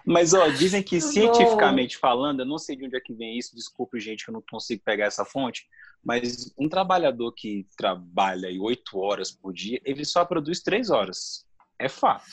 Mas, 0.04 0.34
ó, 0.34 0.48
dizem 0.48 0.82
que 0.82 1.00
cientificamente 1.00 1.96
falando, 1.96 2.40
eu 2.40 2.46
não 2.46 2.58
sei 2.58 2.76
de 2.76 2.84
onde 2.84 2.96
é 2.96 3.00
que 3.00 3.12
vem 3.12 3.38
isso, 3.38 3.54
desculpe, 3.54 4.00
gente, 4.00 4.24
que 4.24 4.30
eu 4.30 4.34
não 4.34 4.42
consigo 4.50 4.82
pegar 4.84 5.06
essa 5.06 5.24
fonte, 5.24 5.66
mas 6.04 6.52
um 6.58 6.68
trabalhador 6.68 7.32
que 7.32 7.66
trabalha 7.76 8.48
oito 8.60 8.98
horas 8.98 9.30
por 9.30 9.52
dia, 9.52 9.80
ele 9.84 10.04
só 10.04 10.24
produz 10.24 10.60
três 10.60 10.90
horas. 10.90 11.44
É 11.78 11.88
fato. 11.88 12.24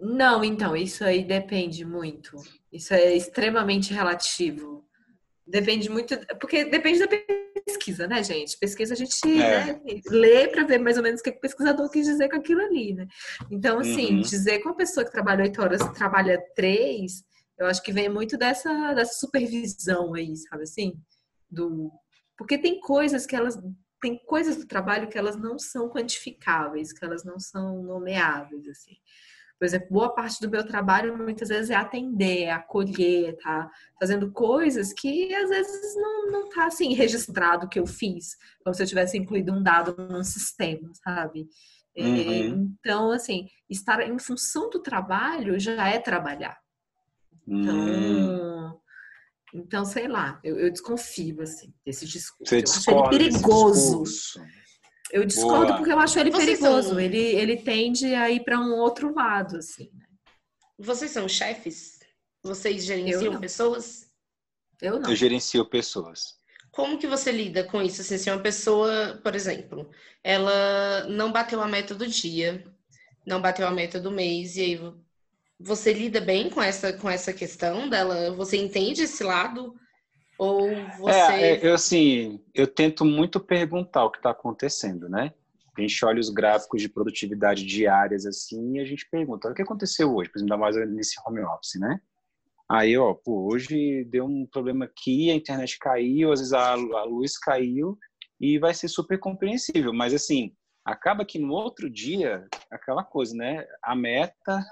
Não, 0.00 0.42
então, 0.42 0.74
isso 0.74 1.04
aí 1.04 1.24
depende 1.24 1.84
muito. 1.84 2.36
Isso 2.72 2.92
é 2.92 3.14
extremamente 3.14 3.94
relativo. 3.94 4.84
Depende 5.46 5.88
muito, 5.90 6.16
porque 6.38 6.64
depende 6.64 7.00
da 7.00 7.08
pesquisa, 7.66 8.06
né, 8.06 8.22
gente? 8.22 8.56
Pesquisa 8.58 8.94
a 8.94 8.96
gente 8.96 9.18
é. 9.40 9.74
né, 9.74 9.80
lê 10.08 10.48
para 10.48 10.64
ver 10.64 10.78
mais 10.78 10.96
ou 10.96 11.02
menos 11.02 11.20
o 11.20 11.24
que 11.24 11.30
o 11.30 11.40
pesquisador 11.40 11.90
quis 11.90 12.06
dizer 12.06 12.28
com 12.28 12.36
aquilo 12.36 12.60
ali, 12.60 12.94
né? 12.94 13.06
Então, 13.50 13.78
assim, 13.78 14.16
uhum. 14.16 14.20
dizer 14.20 14.60
que 14.60 14.68
uma 14.68 14.76
pessoa 14.76 15.04
que 15.04 15.12
trabalha 15.12 15.44
oito 15.44 15.60
horas 15.60 15.80
trabalha 15.92 16.40
três, 16.54 17.24
Eu 17.58 17.66
acho 17.66 17.82
que 17.82 17.92
vem 17.92 18.08
muito 18.08 18.36
dessa, 18.36 18.92
dessa 18.94 19.14
supervisão 19.14 20.14
aí, 20.14 20.36
sabe 20.36 20.62
assim? 20.64 20.94
Do... 21.50 21.92
Porque 22.36 22.58
tem 22.58 22.80
coisas 22.80 23.26
que 23.26 23.36
elas. 23.36 23.58
Tem 24.00 24.18
coisas 24.26 24.56
do 24.56 24.66
trabalho 24.66 25.08
que 25.08 25.16
elas 25.16 25.36
não 25.36 25.58
são 25.58 25.88
quantificáveis, 25.88 26.92
que 26.92 27.04
elas 27.04 27.22
não 27.24 27.38
são 27.38 27.82
nomeáveis, 27.84 28.66
assim. 28.68 28.96
Por 29.62 29.66
exemplo, 29.66 29.86
boa 29.92 30.12
parte 30.12 30.40
do 30.40 30.50
meu 30.50 30.66
trabalho 30.66 31.16
muitas 31.16 31.48
vezes 31.48 31.70
é 31.70 31.76
atender, 31.76 32.46
é 32.46 32.50
acolher, 32.50 33.36
tá 33.36 33.70
fazendo 33.96 34.32
coisas 34.32 34.92
que 34.92 35.32
às 35.32 35.50
vezes 35.50 35.94
não, 35.94 36.32
não 36.32 36.48
tá 36.48 36.66
assim 36.66 36.94
registrado 36.94 37.68
que 37.68 37.78
eu 37.78 37.86
fiz, 37.86 38.36
como 38.64 38.74
se 38.74 38.82
eu 38.82 38.86
tivesse 38.88 39.16
incluído 39.16 39.52
um 39.52 39.62
dado 39.62 39.94
num 39.96 40.24
sistema, 40.24 40.90
sabe? 40.94 41.46
É, 41.96 42.02
uhum. 42.02 42.74
Então, 42.80 43.12
assim, 43.12 43.46
estar 43.70 44.00
em 44.00 44.18
função 44.18 44.68
do 44.68 44.80
trabalho 44.80 45.56
já 45.60 45.86
é 45.86 46.00
trabalhar. 46.00 46.58
Então, 47.46 47.76
hum. 47.76 48.80
então 49.54 49.84
sei 49.84 50.08
lá, 50.08 50.40
eu, 50.42 50.58
eu, 50.58 50.72
desconfio 50.72 51.40
assim 51.40 51.72
desse 51.86 52.04
discurso. 52.04 52.50
Você 52.50 52.64
eu 52.90 53.04
acho 53.04 53.14
ele 53.14 53.30
perigoso. 53.30 54.02
Eu 55.12 55.26
discordo 55.26 55.66
Boa. 55.66 55.76
porque 55.76 55.92
eu 55.92 55.98
acho 55.98 56.18
ele 56.18 56.30
Vocês 56.30 56.58
perigoso. 56.58 56.88
São... 56.88 57.00
Ele, 57.00 57.18
ele 57.18 57.58
tende 57.58 58.14
a 58.14 58.30
ir 58.30 58.42
para 58.42 58.58
um 58.58 58.72
outro 58.72 59.14
lado, 59.14 59.58
assim. 59.58 59.90
Né? 59.92 60.06
Vocês 60.78 61.10
são 61.10 61.28
chefes? 61.28 62.00
Vocês 62.42 62.84
gerenciam 62.84 63.38
pessoas? 63.38 64.10
Eu 64.80 64.98
não. 64.98 65.10
Eu 65.10 65.14
gerencio 65.14 65.64
pessoas. 65.68 66.34
Como 66.70 66.98
que 66.98 67.06
você 67.06 67.30
lida 67.30 67.62
com 67.62 67.82
isso? 67.82 68.00
Assim, 68.00 68.16
se 68.16 68.30
uma 68.30 68.40
pessoa, 68.40 69.20
por 69.22 69.34
exemplo, 69.36 69.90
ela 70.24 71.06
não 71.08 71.30
bateu 71.30 71.60
a 71.60 71.68
meta 71.68 71.94
do 71.94 72.06
dia, 72.06 72.64
não 73.26 73.40
bateu 73.40 73.66
a 73.66 73.70
meta 73.70 74.00
do 74.00 74.10
mês, 74.10 74.56
e 74.56 74.62
aí 74.62 74.94
você 75.60 75.92
lida 75.92 76.22
bem 76.22 76.48
com 76.48 76.62
essa, 76.62 76.94
com 76.94 77.08
essa 77.10 77.34
questão 77.34 77.88
dela? 77.88 78.34
Você 78.34 78.56
entende 78.56 79.02
esse 79.02 79.22
lado? 79.22 79.74
Ou 80.38 80.68
você. 80.98 81.32
É, 81.32 81.52
é, 81.52 81.66
eu, 81.66 81.74
assim, 81.74 82.40
eu 82.54 82.66
tento 82.66 83.04
muito 83.04 83.38
perguntar 83.38 84.04
o 84.04 84.10
que 84.10 84.18
está 84.18 84.30
acontecendo, 84.30 85.08
né? 85.08 85.32
A 85.76 85.80
gente 85.80 86.04
olha 86.04 86.20
os 86.20 86.28
gráficos 86.28 86.82
de 86.82 86.88
produtividade 86.88 87.64
diárias 87.64 88.26
assim 88.26 88.76
e 88.76 88.80
a 88.80 88.84
gente 88.84 89.08
pergunta: 89.10 89.48
o 89.48 89.54
que 89.54 89.62
aconteceu 89.62 90.14
hoje? 90.14 90.30
Por 90.30 90.38
exemplo, 90.38 90.54
ainda 90.54 90.62
mais 90.62 90.90
nesse 90.90 91.16
home 91.26 91.40
office, 91.40 91.80
né? 91.80 92.00
Aí, 92.70 92.96
ó, 92.96 93.14
pô, 93.14 93.52
hoje 93.52 94.04
deu 94.04 94.24
um 94.24 94.46
problema 94.46 94.86
aqui, 94.86 95.30
a 95.30 95.34
internet 95.34 95.78
caiu, 95.78 96.32
às 96.32 96.40
vezes 96.40 96.54
a, 96.54 96.72
a 96.72 97.04
luz 97.04 97.38
caiu 97.38 97.98
e 98.40 98.58
vai 98.58 98.72
ser 98.72 98.88
super 98.88 99.18
compreensível. 99.18 99.92
Mas, 99.92 100.14
assim, 100.14 100.54
acaba 100.84 101.24
que 101.24 101.38
no 101.38 101.52
outro 101.52 101.90
dia, 101.90 102.46
aquela 102.70 103.04
coisa, 103.04 103.36
né? 103.36 103.66
A 103.82 103.94
meta 103.94 104.64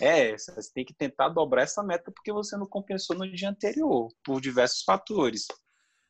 é 0.00 0.32
essa. 0.32 0.54
Você 0.54 0.72
tem 0.72 0.84
que 0.84 0.94
tentar 0.94 1.28
dobrar 1.28 1.62
essa 1.62 1.82
meta 1.82 2.10
porque 2.10 2.32
você 2.32 2.56
não 2.56 2.66
compensou 2.66 3.16
no 3.16 3.30
dia 3.30 3.50
anterior, 3.50 4.08
por 4.24 4.40
diversos 4.40 4.82
fatores. 4.82 5.46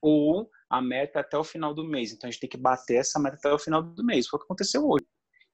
Ou 0.00 0.50
a 0.68 0.83
meta 0.83 1.20
até 1.20 1.37
o 1.38 1.44
final 1.44 1.74
do 1.74 1.85
mês. 1.85 2.12
Então 2.12 2.29
a 2.29 2.31
gente 2.31 2.40
tem 2.40 2.50
que 2.50 2.57
bater 2.57 2.96
essa 2.96 3.18
meta 3.18 3.37
até 3.37 3.53
o 3.53 3.59
final 3.59 3.83
do 3.83 4.05
mês. 4.05 4.27
Foi 4.27 4.37
o 4.37 4.40
que 4.40 4.46
aconteceu 4.46 4.87
hoje. 4.88 5.07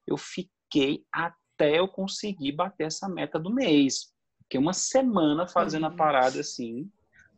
Eu 0.07 0.17
fiquei 0.17 1.05
até 1.13 1.79
eu 1.79 1.87
conseguir 1.87 2.53
bater 2.53 2.87
essa 2.87 3.09
meta 3.09 3.39
do 3.39 3.53
mês. 3.53 4.13
Fiquei 4.43 4.59
uma 4.59 4.73
semana 4.73 5.47
fazendo 5.47 5.87
a 5.87 5.91
parada 5.91 6.41
assim, 6.41 6.91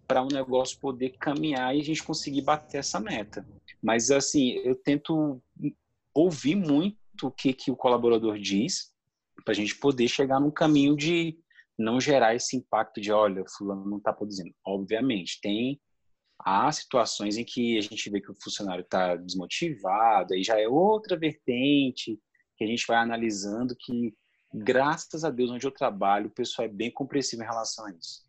para 0.07 0.23
o 0.23 0.25
um 0.25 0.29
negócio 0.29 0.79
poder 0.79 1.11
caminhar 1.19 1.75
e 1.75 1.81
a 1.81 1.85
gente 1.85 2.03
conseguir 2.03 2.43
bater 2.43 2.79
essa 2.79 2.99
meta. 3.01 3.47
Mas 3.83 4.11
assim, 4.11 4.53
eu 4.65 4.75
tento 4.75 5.43
ouvir 6.15 6.55
muito 6.55 6.97
o 7.25 7.31
que, 7.31 7.53
que 7.53 7.71
o 7.71 7.77
colaborador 7.77 8.39
diz 8.39 8.92
para 9.45 9.53
a 9.53 9.55
gente 9.55 9.77
poder 9.77 10.09
chegar 10.09 10.41
num 10.41 10.51
caminho 10.51 10.97
de 10.97 11.39
não 11.79 12.01
gerar 12.01 12.35
esse 12.35 12.57
impacto 12.57 13.01
de, 13.01 13.11
olha, 13.11 13.45
fulano 13.57 13.89
não 13.89 13.99
está 13.99 14.13
produzindo. 14.13 14.55
Obviamente, 14.65 15.41
tem 15.41 15.81
há 16.39 16.71
situações 16.73 17.37
em 17.37 17.45
que 17.45 17.79
a 17.79 17.81
gente 17.81 18.11
vê 18.11 18.21
que 18.21 18.31
o 18.31 18.37
funcionário 18.43 18.83
está 18.83 19.17
desmotivado, 19.17 20.35
aí 20.35 20.43
já 20.43 20.61
é 20.61 20.67
outra 20.69 21.17
vertente 21.17 22.19
que 22.57 22.65
a 22.65 22.67
gente 22.67 22.85
vai 22.87 22.97
analisando 22.97 23.77
que, 23.79 24.15
graças 24.53 25.25
a 25.25 25.31
Deus, 25.31 25.51
onde 25.51 25.67
eu 25.67 25.71
trabalho, 25.71 26.27
o 26.27 26.35
pessoal 26.35 26.67
é 26.67 26.71
bem 26.71 26.91
compreensivo 26.91 27.43
em 27.43 27.47
relação 27.47 27.87
a 27.87 27.93
isso. 27.93 28.23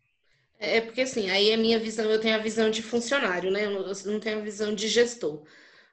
É 0.58 0.80
porque 0.80 1.02
assim, 1.02 1.28
aí 1.30 1.50
é 1.50 1.56
minha 1.56 1.78
visão, 1.78 2.10
eu 2.10 2.20
tenho 2.20 2.36
a 2.36 2.42
visão 2.42 2.70
de 2.70 2.82
funcionário, 2.82 3.50
né? 3.50 3.66
Eu 3.66 3.84
não 4.06 4.20
tenho 4.20 4.38
a 4.38 4.42
visão 4.42 4.74
de 4.74 4.88
gestor. 4.88 5.44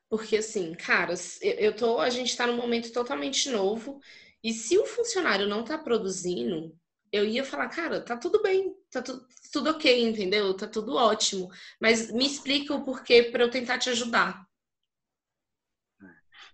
Porque 0.07 0.37
assim, 0.37 0.73
caras, 0.73 1.39
eu 1.41 1.75
tô, 1.75 1.99
a 1.99 2.09
gente 2.09 2.27
está 2.27 2.45
num 2.45 2.57
momento 2.57 2.91
totalmente 2.91 3.49
novo 3.49 3.99
e 4.43 4.53
se 4.53 4.77
o 4.77 4.85
funcionário 4.85 5.47
não 5.47 5.61
está 5.61 5.77
produzindo, 5.77 6.75
eu 7.11 7.25
ia 7.25 7.43
falar, 7.43 7.67
cara, 7.69 8.01
tá 8.01 8.17
tudo 8.17 8.41
bem, 8.41 8.73
tá 8.89 9.01
tu, 9.01 9.25
tudo 9.51 9.69
ok, 9.69 10.03
entendeu? 10.03 10.55
Tá 10.55 10.67
tudo 10.67 10.95
ótimo. 10.95 11.49
Mas 11.79 12.11
me 12.11 12.25
explica 12.25 12.73
o 12.73 12.83
porquê 12.83 13.23
para 13.23 13.43
eu 13.43 13.51
tentar 13.51 13.77
te 13.77 13.89
ajudar. 13.89 14.45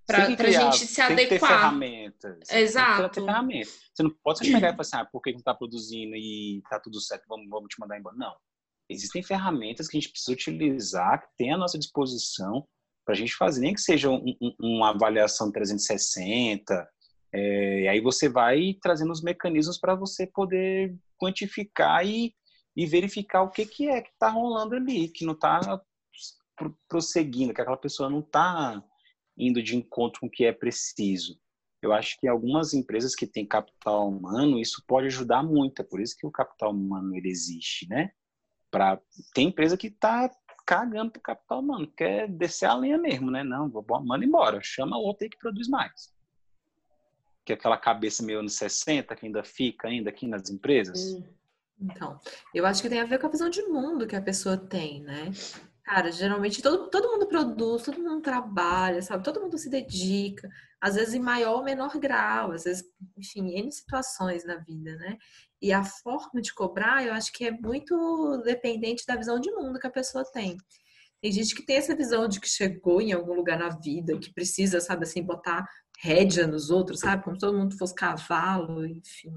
Para 0.06 0.24
a 0.24 0.52
gente 0.52 0.86
se 0.88 1.02
adequar. 1.02 1.16
Tem 1.16 1.28
que 1.28 1.30
ter 1.30 1.40
ferramentas. 1.40 2.50
Exato. 2.50 3.02
Tem 3.02 3.10
que 3.10 3.16
ter 3.16 3.26
ferramentas. 3.26 3.80
Você 3.94 4.04
não 4.04 4.16
pode 4.24 4.46
chegar 4.46 4.70
e 4.70 4.72
falar 4.72 4.82
assim, 4.82 4.96
ah, 4.96 5.06
por 5.06 5.22
que 5.22 5.32
não 5.32 5.40
está 5.40 5.54
produzindo 5.54 6.16
e 6.16 6.62
tá 6.70 6.80
tudo 6.80 7.00
certo, 7.02 7.26
vamos, 7.28 7.50
vamos 7.50 7.68
te 7.70 7.80
mandar 7.80 8.00
embora. 8.00 8.16
Não. 8.16 8.36
Existem 8.90 9.22
ferramentas 9.22 9.88
que 9.88 9.98
a 9.98 10.00
gente 10.00 10.12
precisa 10.12 10.32
utilizar, 10.32 11.22
que 11.22 11.28
tem 11.38 11.54
à 11.54 11.58
nossa 11.58 11.78
disposição, 11.78 12.66
para 13.06 13.14
a 13.14 13.18
gente 13.18 13.36
fazer, 13.36 13.62
nem 13.62 13.74
que 13.74 13.82
seja 13.82 14.10
um, 14.10 14.24
um, 14.42 14.56
uma 14.60 14.90
avaliação 14.90 15.52
360, 15.52 16.88
é, 17.32 17.82
e 17.82 17.88
aí 17.88 18.02
você 18.02 18.30
vai 18.30 18.78
trazendo 18.82 19.12
os 19.12 19.22
mecanismos 19.22 19.78
para 19.78 19.96
você 19.96 20.26
poder 20.26 20.96
quantificar 21.18 22.06
e, 22.06 22.34
e 22.76 22.86
verificar 22.86 23.42
o 23.44 23.52
que, 23.52 23.66
que 23.66 23.90
é 23.90 24.02
que 24.02 24.10
está 24.10 24.30
rolando 24.30 24.76
ali, 24.76 25.10
que 25.10 25.26
não 25.26 25.34
está 25.34 25.82
prosseguindo, 26.88 27.54
que 27.54 27.62
aquela 27.62 27.78
pessoa 27.78 28.10
não 28.10 28.20
está 28.20 28.84
indo 29.38 29.62
de 29.62 29.76
encontro 29.76 30.22
com 30.22 30.28
o 30.28 30.32
que 30.32 30.46
é 30.46 30.52
preciso. 30.52 31.40
Eu 31.82 31.94
acho 31.94 32.20
que 32.20 32.28
algumas 32.28 32.74
empresas 32.74 33.14
que 33.14 33.28
têm 33.28 33.46
capital 33.46 34.10
humano, 34.10 34.60
isso 34.60 34.84
pode 34.88 35.08
ajudar 35.08 35.44
muito. 35.44 35.82
É 35.82 35.86
por 35.86 36.02
isso 36.02 36.16
que 36.18 36.26
o 36.26 36.32
capital 36.32 36.72
humano 36.72 37.16
ele 37.16 37.30
existe, 37.30 37.88
né? 37.88 38.12
Pra... 38.72 39.00
Tem 39.34 39.50
empresa 39.50 39.78
que 39.78 39.88
está 39.88 40.32
cagando 40.66 41.12
pro 41.12 41.22
capital 41.22 41.60
humano, 41.60 41.88
quer 41.96 42.28
descer 42.28 42.66
a 42.66 42.76
linha 42.76 42.98
mesmo, 42.98 43.30
né? 43.30 43.44
Não, 43.44 43.72
manda 44.04 44.26
embora, 44.26 44.60
chama 44.62 44.98
outro 44.98 45.24
aí 45.24 45.30
que 45.30 45.38
produz 45.38 45.68
mais 45.70 46.17
que 47.48 47.54
é 47.54 47.56
aquela 47.56 47.78
cabeça 47.78 48.22
meio 48.22 48.40
anos 48.40 48.56
60 48.56 49.16
que 49.16 49.26
ainda 49.26 49.42
fica 49.42 49.88
ainda 49.88 50.10
aqui 50.10 50.28
nas 50.28 50.50
empresas? 50.50 51.14
Hum. 51.14 51.24
Então, 51.80 52.20
eu 52.54 52.66
acho 52.66 52.82
que 52.82 52.90
tem 52.90 53.00
a 53.00 53.06
ver 53.06 53.20
com 53.20 53.28
a 53.28 53.30
visão 53.30 53.50
de 53.50 53.62
mundo 53.62 54.06
que 54.06 54.16
a 54.16 54.22
pessoa 54.22 54.58
tem, 54.58 55.02
né? 55.02 55.32
Cara, 55.82 56.12
geralmente 56.12 56.62
todo, 56.62 56.90
todo 56.90 57.08
mundo 57.08 57.26
produz, 57.26 57.84
todo 57.84 58.02
mundo 58.02 58.22
trabalha, 58.22 59.02
sabe? 59.02 59.24
Todo 59.24 59.40
mundo 59.40 59.58
se 59.58 59.70
dedica, 59.70 60.50
às 60.82 60.96
vezes 60.96 61.14
em 61.14 61.20
maior 61.20 61.56
ou 61.56 61.64
menor 61.64 61.98
grau, 61.98 62.52
às 62.52 62.66
vezes, 62.66 62.84
enfim, 63.16 63.56
em 63.56 63.72
situações 63.72 64.44
na 64.44 64.58
vida, 64.58 64.98
né? 64.98 65.18
E 65.62 65.72
a 65.72 65.86
forma 65.86 66.42
de 66.42 66.54
cobrar, 66.54 67.06
eu 67.06 67.14
acho 67.14 67.32
que 67.32 67.46
é 67.46 67.52
muito 67.52 68.42
dependente 68.44 69.06
da 69.08 69.16
visão 69.16 69.40
de 69.40 69.50
mundo 69.52 69.80
que 69.80 69.88
a 69.88 69.92
pessoa 69.92 70.30
tem. 70.30 70.58
Tem 71.22 71.32
gente 71.32 71.56
que 71.56 71.66
tem 71.66 71.78
essa 71.78 71.96
visão 71.96 72.28
de 72.28 72.40
que 72.40 72.50
chegou 72.50 73.02
em 73.02 73.14
algum 73.14 73.34
lugar 73.34 73.58
na 73.58 73.70
vida, 73.70 74.18
que 74.20 74.34
precisa, 74.34 74.82
sabe, 74.82 75.04
assim, 75.04 75.24
botar 75.24 75.66
rédea 76.00 76.48
nos 76.48 76.70
outros, 76.70 77.00
sabe? 77.00 77.24
Como 77.24 77.36
se 77.36 77.42
todo 77.42 77.58
mundo 77.58 77.78
fosse 77.78 77.96
cavalo, 77.96 78.86
enfim. 78.86 79.34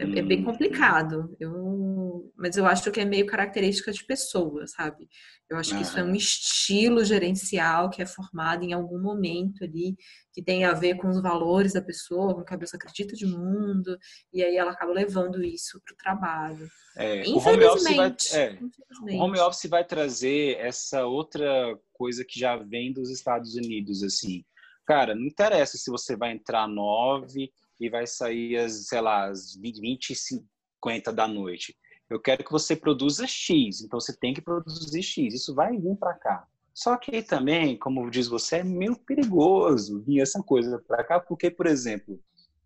É, 0.00 0.18
é, 0.18 0.22
bem 0.22 0.40
hum. 0.40 0.44
complicado. 0.44 1.36
Eu, 1.38 2.32
mas 2.36 2.56
eu 2.56 2.64
acho 2.64 2.90
que 2.90 3.00
é 3.00 3.04
meio 3.04 3.26
característica 3.26 3.92
de 3.92 4.04
pessoa, 4.04 4.66
sabe? 4.66 5.06
Eu 5.48 5.58
acho 5.58 5.76
que 5.76 5.82
isso 5.82 5.98
é 5.98 6.04
um 6.04 6.14
estilo 6.14 7.04
gerencial 7.04 7.90
que 7.90 8.00
é 8.00 8.06
formado 8.06 8.64
em 8.64 8.72
algum 8.72 9.00
momento 9.00 9.64
ali, 9.64 9.96
que 10.32 10.42
tem 10.42 10.64
a 10.64 10.72
ver 10.72 10.96
com 10.96 11.08
os 11.08 11.20
valores 11.20 11.72
da 11.72 11.82
pessoa, 11.82 12.34
com 12.34 12.40
o 12.40 12.44
que 12.44 12.54
a 12.54 12.58
pessoa 12.58 12.78
acredita 12.80 13.14
de 13.14 13.26
mundo, 13.26 13.98
e 14.32 14.42
aí 14.44 14.56
ela 14.56 14.70
acaba 14.70 14.92
levando 14.92 15.42
isso 15.42 15.80
para 15.84 15.92
o 15.92 15.96
trabalho. 15.96 16.68
É, 16.96 17.22
o, 17.28 17.38
home 17.38 17.64
office 17.64 17.96
vai, 17.96 18.16
é, 18.32 18.58
o 19.02 19.16
home 19.16 19.40
office 19.40 19.68
vai 19.68 19.84
trazer 19.84 20.56
essa 20.58 21.04
outra 21.04 21.76
coisa 21.92 22.24
que 22.24 22.38
já 22.38 22.56
vem 22.56 22.92
dos 22.92 23.10
Estados 23.10 23.56
Unidos, 23.56 24.04
assim 24.04 24.44
Cara, 24.90 25.14
não 25.14 25.24
interessa 25.24 25.78
se 25.78 25.88
você 25.88 26.16
vai 26.16 26.32
entrar 26.32 26.66
nove 26.66 27.52
e 27.78 27.88
vai 27.88 28.08
sair 28.08 28.56
às, 28.56 28.88
sei 28.88 29.00
lá, 29.00 29.28
às 29.28 29.54
20 29.54 30.10
e 30.10 30.16
50 30.16 31.12
da 31.12 31.28
noite. 31.28 31.76
Eu 32.08 32.18
quero 32.18 32.42
que 32.42 32.50
você 32.50 32.74
produza 32.74 33.24
X, 33.24 33.82
então 33.82 34.00
você 34.00 34.12
tem 34.18 34.34
que 34.34 34.42
produzir 34.42 35.00
X. 35.00 35.32
Isso 35.32 35.54
vai 35.54 35.78
vir 35.78 35.94
para 35.94 36.14
cá. 36.14 36.44
Só 36.74 36.96
que 36.96 37.22
também, 37.22 37.78
como 37.78 38.10
diz 38.10 38.26
você, 38.26 38.56
é 38.56 38.64
meio 38.64 38.96
perigoso 38.96 40.02
vir 40.02 40.22
essa 40.22 40.42
coisa 40.42 40.82
para 40.84 41.04
cá, 41.04 41.20
porque, 41.20 41.52
por 41.52 41.68
exemplo, 41.68 42.20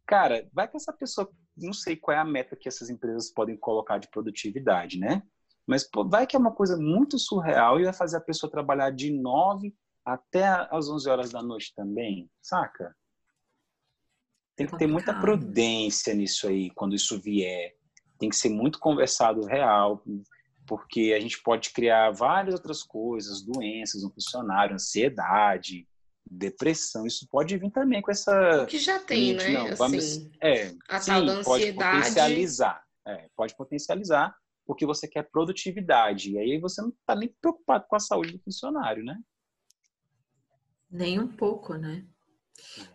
cara, 0.07 0.49
vai 0.51 0.67
que 0.67 0.79
essa 0.79 0.95
pessoa, 0.95 1.31
não 1.55 1.75
sei 1.75 1.95
qual 1.95 2.17
é 2.17 2.21
a 2.21 2.25
meta 2.25 2.57
que 2.57 2.69
essas 2.69 2.89
empresas 2.89 3.31
podem 3.31 3.55
colocar 3.55 3.99
de 3.99 4.09
produtividade, 4.09 4.99
né? 4.99 5.23
Mas 5.67 5.85
pô, 5.85 6.09
vai 6.09 6.27
que 6.27 6.35
é 6.35 6.39
uma 6.39 6.53
coisa 6.53 6.79
muito 6.79 7.19
surreal 7.19 7.79
e 7.79 7.85
vai 7.85 7.93
fazer 7.93 8.17
a 8.17 8.23
pessoa 8.23 8.51
trabalhar 8.51 8.89
de 8.89 9.11
9 9.13 9.75
até 10.05 10.45
às 10.71 10.89
11 10.89 11.09
horas 11.09 11.31
da 11.31 11.43
noite 11.43 11.73
também, 11.75 12.31
saca? 12.43 12.95
Tem 14.57 14.67
que 14.67 14.77
ter 14.77 14.87
muita 14.87 15.13
prudência 15.21 16.15
nisso 16.15 16.47
aí, 16.47 16.71
quando 16.71 16.95
isso 16.95 17.21
vier. 17.21 17.75
tem 18.19 18.29
que 18.29 18.37
ser 18.37 18.51
muito 18.51 18.79
conversado 18.79 19.45
real, 19.45 20.05
porque 20.67 21.13
a 21.17 21.21
gente 21.21 21.43
pode 21.43 21.71
criar 21.71 22.11
várias 22.13 22.55
outras 22.55 22.83
coisas, 22.83 23.43
doenças 23.43 24.03
no 24.03 24.13
funcionário, 24.13 24.75
ansiedade, 24.75 25.89
depressão, 26.25 27.07
isso 27.07 27.27
pode 27.29 27.57
vir 27.59 27.71
também 27.71 28.01
com 28.01 28.11
essa. 28.11 28.63
O 28.63 28.67
que 28.67 28.79
já 28.79 28.99
tem, 29.01 29.35
né? 29.35 29.51
Não, 29.51 29.77
vamos, 29.77 29.99
assim, 29.99 30.31
é, 30.41 30.73
a 30.89 31.01
sim, 31.01 31.11
tal 31.11 31.27
da 31.27 31.43
pode 31.43 31.65
ansiedade. 31.65 31.99
potencializar. 31.99 32.85
É, 33.07 33.29
pode 33.37 33.55
potencializar 33.57 34.35
porque 34.67 34.87
você 34.87 35.07
quer 35.07 35.29
produtividade. 35.31 36.33
E 36.33 36.39
aí 36.39 36.59
você 36.59 36.81
não 36.81 36.89
está 36.89 37.15
nem 37.15 37.29
preocupado 37.41 37.85
com 37.87 37.97
a 37.97 38.01
saúde 38.01 38.33
do 38.33 38.43
funcionário, 38.43 39.05
né? 39.05 39.19
Nem 40.95 41.19
um 41.19 41.27
pouco, 41.27 41.75
né? 41.75 42.05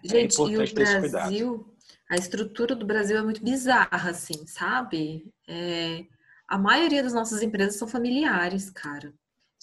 É 0.05 0.07
Gente, 0.07 0.41
e 0.41 0.57
o. 0.57 0.73
Brasil, 0.73 1.75
a 2.09 2.15
estrutura 2.15 2.73
do 2.73 2.85
Brasil 2.85 3.17
é 3.17 3.21
muito 3.21 3.43
bizarra, 3.43 4.11
assim, 4.11 4.47
sabe? 4.47 5.29
É, 5.45 6.05
a 6.47 6.57
maioria 6.57 7.03
das 7.03 7.11
nossas 7.11 7.41
empresas 7.41 7.75
são 7.75 7.89
familiares, 7.89 8.69
cara. 8.69 9.13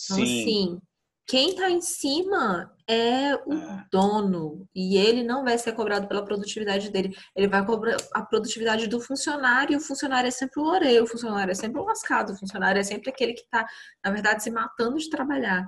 Então, 0.04 0.16
Sim, 0.18 0.22
assim, 0.22 0.80
quem 1.26 1.56
tá 1.56 1.70
em 1.70 1.80
cima 1.80 2.70
é 2.86 3.34
o 3.46 3.54
É. 3.54 3.86
dono 3.90 4.68
e 4.74 4.98
ele 4.98 5.24
não 5.24 5.42
vai 5.42 5.56
ser 5.56 5.72
cobrado 5.72 6.06
pela 6.06 6.22
produtividade 6.22 6.90
dele. 6.90 7.16
Ele 7.34 7.48
vai 7.48 7.64
cobrar 7.64 7.96
a 8.12 8.22
produtividade 8.22 8.86
do 8.86 9.00
funcionário 9.00 9.72
e 9.72 9.76
o 9.76 9.80
funcionário 9.80 10.28
é 10.28 10.30
sempre 10.30 10.60
o 10.60 10.66
orelho, 10.66 11.04
o 11.04 11.06
funcionário 11.06 11.52
é 11.52 11.54
sempre 11.54 11.80
o 11.80 11.84
lascado, 11.84 12.34
o 12.34 12.38
funcionário 12.38 12.78
é 12.78 12.84
sempre 12.84 13.08
aquele 13.08 13.32
que 13.32 13.48
tá, 13.48 13.66
na 14.04 14.10
verdade, 14.10 14.42
se 14.42 14.50
matando 14.50 14.98
de 14.98 15.08
trabalhar. 15.08 15.66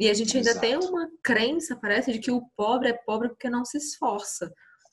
E 0.00 0.08
a 0.08 0.14
gente 0.14 0.34
ainda 0.34 0.58
tem 0.58 0.72
Exato. 0.72 0.88
uma 0.88 1.06
crença, 1.22 1.76
parece, 1.76 2.10
de 2.10 2.18
que 2.18 2.30
o 2.30 2.40
pobre 2.56 2.88
é 2.88 2.92
pobre 2.94 3.28
porque 3.28 3.50
não 3.50 3.66
se 3.66 3.76
esforça. 3.76 4.50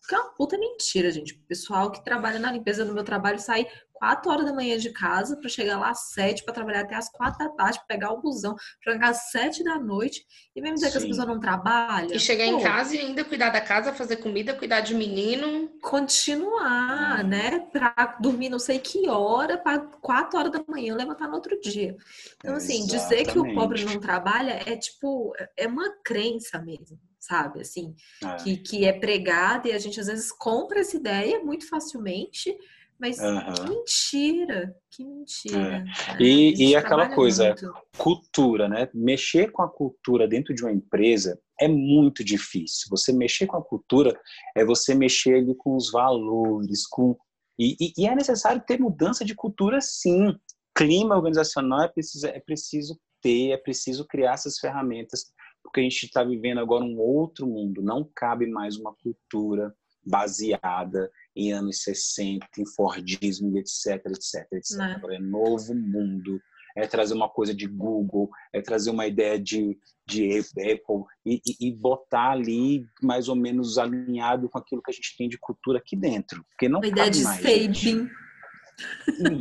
Que 0.10 0.13
é 0.13 0.20
uma 0.20 0.36
puta 0.36 0.58
mentira, 0.58 1.10
gente. 1.10 1.34
O 1.34 1.48
pessoal 1.48 1.89
que 1.89 2.04
trabalha 2.04 2.39
na 2.39 2.52
limpeza 2.52 2.84
do 2.84 2.93
meu 2.93 3.06
trabalho 3.06 3.39
sai 3.39 3.65
4 3.97 4.31
horas 4.31 4.45
da 4.45 4.53
manhã 4.53 4.77
de 4.77 4.91
casa 4.91 5.38
para 5.38 5.49
chegar 5.49 5.77
lá 5.79 5.89
às 5.89 6.10
7 6.13 6.43
para 6.43 6.53
trabalhar 6.53 6.81
até 6.81 6.95
às 6.95 7.10
4 7.10 7.38
da 7.39 7.49
tarde, 7.53 7.77
pra 7.79 7.88
pegar 7.88 8.12
o 8.12 8.21
busão, 8.21 8.55
pra 8.83 8.93
chegar 8.93 9.10
às 9.10 9.31
7 9.31 9.63
da 9.63 9.79
noite 9.79 10.25
e 10.55 10.62
vem 10.62 10.71
me 10.71 10.75
dizer 10.75 10.91
que 10.91 10.97
as 10.97 11.05
pessoas 11.05 11.27
não 11.27 11.39
trabalham. 11.39 12.12
E 12.12 12.19
chegar 12.19 12.45
em 12.45 12.57
Pô, 12.57 12.63
casa 12.63 12.95
e 12.95 12.99
ainda 12.99 13.23
cuidar 13.25 13.49
da 13.49 13.62
casa, 13.62 13.93
fazer 13.93 14.17
comida, 14.17 14.53
cuidar 14.53 14.81
de 14.81 14.93
menino. 14.95 15.69
continuar, 15.81 17.19
Ah. 17.19 17.23
né? 17.23 17.60
Pra 17.71 18.17
dormir 18.19 18.49
não 18.49 18.60
sei 18.60 18.79
que 18.79 19.07
hora, 19.10 19.57
para 19.57 19.79
4 19.79 20.38
horas 20.38 20.51
da 20.51 20.63
manhã 20.67 20.95
levantar 20.95 21.27
no 21.27 21.36
outro 21.36 21.60
dia. 21.60 21.95
Então, 22.38 22.55
assim, 22.55 22.86
dizer 22.86 23.25
que 23.25 23.39
o 23.39 23.53
pobre 23.53 23.79
Exatamente. 23.79 23.86
não 23.93 23.99
trabalha 24.01 24.51
é 24.65 24.75
tipo, 24.77 25.33
é 25.55 25.67
uma 25.67 25.89
crença 26.03 26.60
mesmo, 26.60 26.99
sabe? 27.19 27.62
Assim, 27.62 27.95
É. 28.23 28.36
que, 28.43 28.57
que 28.57 28.86
é 28.86 28.93
pregada 28.93 29.67
e 29.69 29.73
a 29.73 29.79
gente 29.79 29.99
às 29.99 30.07
vezes 30.07 30.31
compra 30.31 30.79
essa 30.81 30.97
ideia 30.97 31.39
muito 31.43 31.67
facilmente, 31.67 32.55
mas 32.99 33.19
Aham. 33.19 33.53
que 33.53 33.69
mentira, 33.69 34.75
que 34.91 35.03
mentira. 35.05 35.57
né? 35.83 35.86
É. 36.19 36.23
E- 36.23 36.69
e 36.69 36.75
aquela 36.75 37.10
coisa, 37.13 37.47
muito. 37.49 37.73
cultura, 37.97 38.67
né? 38.67 38.89
Mexer 38.93 39.51
com 39.51 39.62
a 39.62 39.69
cultura 39.69 40.27
dentro 40.27 40.53
de 40.53 40.63
uma 40.63 40.71
empresa 40.71 41.39
é 41.60 41.67
muito 41.67 42.23
difícil. 42.23 42.88
Você 42.89 43.12
mexer 43.13 43.45
com 43.47 43.57
a 43.57 43.63
cultura 43.63 44.19
é 44.55 44.63
você 44.65 44.95
mexer 44.95 45.36
ali 45.36 45.55
com 45.55 45.75
os 45.75 45.91
valores, 45.91 46.88
com 46.88 47.15
e, 47.60 47.75
e- 47.79 47.93
e 47.97 48.07
é 48.07 48.13
necessário 48.15 48.62
ter 48.65 48.79
mudança 48.79 49.25
de 49.25 49.33
cultura, 49.33 49.79
sim. 49.81 50.36
Clima 50.75 51.15
organizacional 51.15 51.81
é 51.81 51.88
preciso, 51.88 52.27
é 52.27 52.39
preciso 52.39 52.99
ter, 53.19 53.49
é 53.51 53.57
preciso 53.57 54.05
criar 54.05 54.33
essas 54.33 54.60
ferramentas, 54.60 55.25
porque 55.63 55.79
a 55.79 55.83
gente 55.83 56.03
está 56.03 56.23
vivendo 56.23 56.60
agora 56.60 56.83
um 56.83 56.99
outro 56.99 57.47
mundo. 57.47 57.81
Não 57.81 58.07
cabe 58.15 58.45
mais 58.45 58.77
uma 58.77 58.93
cultura 59.01 59.73
baseada 60.08 61.10
em 61.36 61.52
anos 61.54 61.84
60, 61.84 62.46
em 62.58 62.65
Fordismo, 62.76 63.58
etc, 63.58 64.04
etc, 64.08 64.48
etc. 64.54 64.78
Né. 64.78 64.93
Agora 64.98 65.15
é 65.15 65.20
novo 65.20 65.74
mundo, 65.76 66.39
é 66.76 66.88
trazer 66.88 67.13
uma 67.13 67.30
coisa 67.30 67.54
de 67.54 67.67
Google, 67.67 68.30
é 68.54 68.62
trazer 68.62 68.89
uma 68.89 69.06
ideia 69.08 69.39
de, 69.39 69.78
de 70.08 70.38
Apple 70.39 71.04
e, 71.26 71.41
e- 71.46 71.67
e 71.67 71.72
botar 71.76 72.32
ali 72.32 72.86
mais 73.02 73.28
ou 73.30 73.36
menos 73.36 73.78
alinhado 73.78 74.50
com 74.50 74.58
aquilo 74.58 74.82
que 74.82 74.91
a 74.91 74.93
gente 74.93 75.15
tem 75.17 75.28
de 75.28 75.38
cultura 75.38 75.80
aqui 75.80 75.96
dentro. 75.96 76.43
Porque 76.50 76.70
não 76.70 76.80
Uma 76.80 76.88
ideia 76.88 77.10
de 77.10 77.24
mais. 77.24 77.41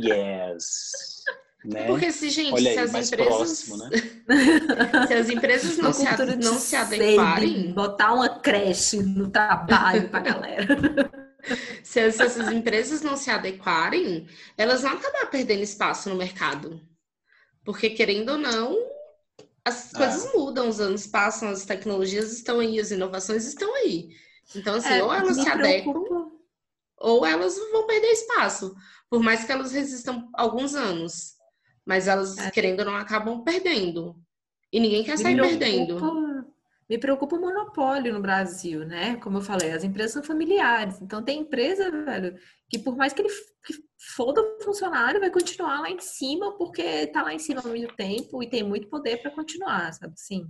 Yes. 0.03 1.23
Né? 1.65 1.85
Porque 1.87 2.11
se, 2.11 2.29
gente, 2.29 2.53
Olha 2.53 2.61
se 2.61 2.67
aí, 2.69 2.79
as 2.79 2.91
mais 2.91 3.11
empresas. 3.11 3.35
próximo, 3.35 3.77
né? 3.77 3.89
Se 5.07 5.13
as 5.13 5.29
empresas 5.29 5.77
não 5.77 5.91
se, 5.91 6.05
a- 6.05 6.09
cultura 6.09 6.37
de 6.37 6.45
não 6.45 6.57
se 6.59 6.75
adequarem, 6.75 7.73
botar 7.73 8.13
uma 8.13 8.39
creche 8.39 8.97
no 9.01 9.29
trabalho 9.29 10.07
pra 10.09 10.19
galera. 10.19 10.67
se 11.83 11.99
as- 11.99 12.15
se 12.15 12.23
essas 12.23 12.51
empresas 12.51 13.01
não 13.01 13.17
se 13.17 13.29
adequarem, 13.31 14.27
elas 14.57 14.81
vão 14.83 14.91
acabar 14.91 15.25
perdendo 15.31 15.63
espaço 15.63 16.09
no 16.09 16.15
mercado. 16.15 16.79
Porque, 17.65 17.89
querendo 17.89 18.29
ou 18.33 18.37
não, 18.37 18.77
as 19.65 19.93
Ah. 19.93 19.97
coisas 19.97 20.33
mudam, 20.33 20.69
os 20.69 20.79
anos 20.79 21.07
passam, 21.07 21.49
as 21.49 21.65
tecnologias 21.65 22.31
estão 22.31 22.59
aí, 22.59 22.79
as 22.79 22.91
inovações 22.91 23.45
estão 23.45 23.73
aí. 23.75 24.09
Então, 24.55 24.75
assim, 24.75 24.93
É, 24.93 25.03
ou 25.03 25.13
elas 25.13 25.35
se 25.35 25.49
adequam, 25.49 25.91
preocupa. 25.91 26.31
ou 26.99 27.25
elas 27.25 27.57
vão 27.71 27.85
perder 27.87 28.11
espaço. 28.11 28.73
Por 29.09 29.21
mais 29.23 29.43
que 29.43 29.51
elas 29.51 29.71
resistam 29.71 30.29
alguns 30.33 30.75
anos. 30.75 31.35
Mas 31.87 32.07
elas, 32.07 32.37
É. 32.37 32.51
querendo 32.51 32.79
ou 32.81 32.85
não, 32.85 32.95
acabam 32.95 33.41
perdendo. 33.43 34.15
E 34.71 34.79
ninguém 34.79 35.03
quer 35.05 35.17
sair 35.17 35.35
me 35.35 35.41
perdendo. 35.41 35.95
preocupa, 35.95 36.45
me 36.89 36.97
preocupa 36.97 37.35
o 37.37 37.39
monopólio 37.39 38.13
no 38.13 38.21
Brasil, 38.21 38.85
né? 38.85 39.15
Como 39.17 39.37
eu 39.37 39.41
falei, 39.41 39.71
as 39.71 39.83
empresas 39.85 40.11
são 40.11 40.21
familiares. 40.23 41.01
Então 41.01 41.23
tem 41.23 41.39
empresa, 41.39 41.89
velho, 41.89 42.37
que 42.69 42.77
por 42.77 42.97
mais 42.97 43.13
que 43.13 43.21
ele 43.21 43.29
que 43.65 43.73
foda 44.15 44.41
o 44.41 44.63
funcionário, 44.63 45.19
vai 45.21 45.29
continuar 45.29 45.79
lá 45.81 45.89
em 45.89 45.99
cima 45.99 46.57
porque 46.57 47.07
tá 47.07 47.23
lá 47.23 47.33
em 47.33 47.39
cima 47.39 47.61
há 47.63 47.67
muito 47.67 47.95
tempo 47.95 48.43
e 48.43 48.49
tem 48.49 48.63
muito 48.63 48.87
poder 48.89 49.21
para 49.21 49.31
continuar, 49.31 49.93
sabe? 49.93 50.13
Sim. 50.17 50.45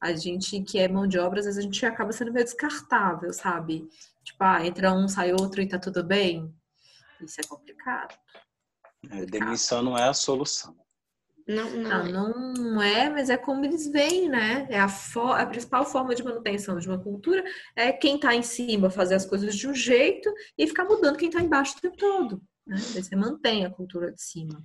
A 0.00 0.12
gente 0.12 0.60
que 0.62 0.78
é 0.78 0.88
mão 0.88 1.06
de 1.06 1.18
obra, 1.18 1.38
às 1.40 1.46
vezes 1.46 1.58
a 1.58 1.62
gente 1.62 1.86
acaba 1.86 2.12
sendo 2.12 2.32
meio 2.32 2.44
descartável, 2.44 3.32
sabe? 3.32 3.88
Tipo, 4.24 4.42
ah, 4.44 4.66
entra 4.66 4.92
um, 4.92 5.08
sai 5.08 5.32
outro 5.32 5.62
e 5.62 5.68
tá 5.68 5.78
tudo 5.78 6.02
bem. 6.04 6.52
Isso 7.20 7.40
é 7.40 7.44
complicado. 7.44 8.14
É, 9.10 9.26
demissão 9.26 9.82
não 9.82 9.96
é 9.96 10.08
a 10.08 10.14
solução. 10.14 10.76
Não, 11.46 11.70
não. 11.70 12.04
Não, 12.04 12.30
é. 12.30 12.58
não 12.58 12.82
é, 12.82 13.08
mas 13.10 13.30
é 13.30 13.36
como 13.36 13.64
eles 13.64 13.86
veem, 13.86 14.28
né? 14.28 14.66
É 14.68 14.80
a, 14.80 14.88
a 15.36 15.46
principal 15.46 15.84
forma 15.84 16.14
de 16.14 16.24
manutenção 16.24 16.78
de 16.78 16.88
uma 16.88 16.98
cultura 16.98 17.44
é 17.76 17.92
quem 17.92 18.18
tá 18.18 18.34
em 18.34 18.42
cima 18.42 18.90
fazer 18.90 19.14
as 19.14 19.24
coisas 19.24 19.54
de 19.54 19.68
um 19.68 19.74
jeito 19.74 20.32
e 20.58 20.66
ficar 20.66 20.84
mudando 20.84 21.16
quem 21.16 21.30
tá 21.30 21.40
embaixo 21.40 21.76
o 21.78 21.80
tempo 21.80 21.96
todo. 21.96 22.42
Né? 22.66 22.76
Você 22.76 23.14
mantém 23.14 23.64
a 23.64 23.70
cultura 23.70 24.10
de 24.10 24.20
cima. 24.20 24.62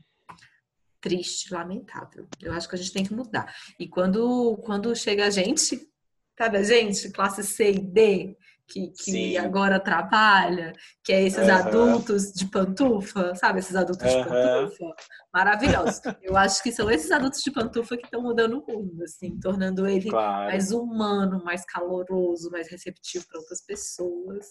Triste, 1.00 1.54
lamentável. 1.54 2.28
Eu 2.42 2.54
acho 2.54 2.68
que 2.68 2.76
a 2.76 2.78
gente 2.78 2.94
tem 2.94 3.06
que 3.06 3.14
mudar. 3.14 3.56
E 3.80 3.88
quando, 3.88 4.58
quando 4.64 4.96
chega 4.96 5.28
a 5.28 5.30
gente, 5.30 5.88
sabe 6.36 6.58
a 6.58 6.64
gente, 6.64 7.12
classe 7.12 7.44
C 7.44 7.74
e 7.74 7.80
D, 7.80 8.38
que, 8.68 8.92
que 9.04 9.38
agora 9.38 9.80
trabalha, 9.80 10.74
que 11.04 11.12
é 11.12 11.24
esses 11.24 11.48
Aham. 11.50 11.68
adultos 11.68 12.32
de 12.34 12.46
pantufa, 12.50 13.36
sabe? 13.36 13.60
Esses 13.60 13.76
adultos 13.76 14.10
de 14.10 14.18
Aham. 14.18 14.30
pantufa 14.30 14.96
maravilhosos. 15.34 16.02
Eu 16.22 16.36
acho 16.38 16.62
que 16.62 16.72
são 16.72 16.90
esses 16.90 17.12
adultos 17.12 17.42
de 17.42 17.52
pantufa 17.52 17.98
que 17.98 18.06
estão 18.06 18.22
mudando 18.22 18.60
o 18.60 18.66
mundo, 18.68 19.04
assim, 19.04 19.40
tornando 19.40 19.88
ele 19.88 20.10
Claro. 20.10 20.48
mais 20.52 20.72
humano, 20.72 21.42
mais 21.44 21.66
caloroso, 21.66 22.50
mais 22.52 22.70
receptivo 22.70 23.26
para 23.28 23.40
outras 23.40 23.64
pessoas. 23.66 24.46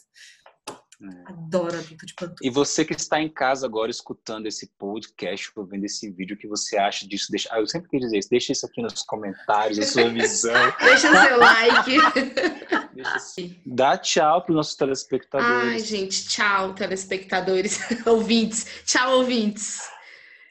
É. 1.02 1.32
Adoro 1.32 1.78
adulto 1.78 2.04
de 2.04 2.12
pantufa. 2.14 2.36
E 2.42 2.50
você 2.50 2.84
que 2.84 2.92
está 2.92 3.20
em 3.20 3.28
casa 3.28 3.66
agora 3.66 3.90
escutando 3.90 4.46
esse 4.46 4.70
podcast 4.78 5.50
ou 5.56 5.64
vendo 5.64 5.84
esse 5.86 6.10
vídeo, 6.10 6.36
o 6.36 6.38
que 6.38 6.46
você 6.46 6.76
acha 6.76 7.08
disso? 7.08 7.28
Deixa... 7.30 7.48
Ah, 7.50 7.58
eu 7.58 7.66
sempre 7.66 7.88
quis 7.88 8.00
dizer 8.00 8.18
isso. 8.18 8.28
Deixa 8.30 8.52
isso 8.52 8.66
aqui 8.66 8.82
nos 8.82 9.02
comentários, 9.02 9.78
a 9.78 9.82
sua 9.82 10.08
visão. 10.10 10.52
Deixa 10.78 11.10
o 11.10 11.26
seu 11.26 11.38
like. 11.38 11.90
Deixa 12.94 13.16
isso- 13.16 13.56
Dá 13.64 13.96
tchau 13.96 14.42
para 14.42 14.52
os 14.52 14.56
nossos 14.56 14.74
telespectadores. 14.76 15.72
Ai, 15.72 15.78
gente, 15.78 16.28
tchau, 16.28 16.74
telespectadores, 16.74 17.80
ouvintes. 18.06 18.66
Tchau, 18.84 19.18
ouvintes. 19.18 19.80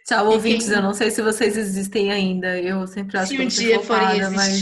Tchau, 0.07 0.31
E 0.31 0.33
ouvintes. 0.35 0.65
quem- 0.67 0.75
Eu 0.77 0.81
não 0.81 0.93
sei 0.95 1.11
se 1.11 1.21
vocês 1.21 1.55
existem 1.55 2.11
ainda. 2.11 2.59
Eu 2.59 2.87
sempre 2.87 3.17
acho 3.19 3.27
Se 3.29 3.37
que 3.37 3.43
um 3.43 3.47
dia 3.47 3.79
forem 3.81 4.19
flopada, 4.19 4.31
mas 4.31 4.59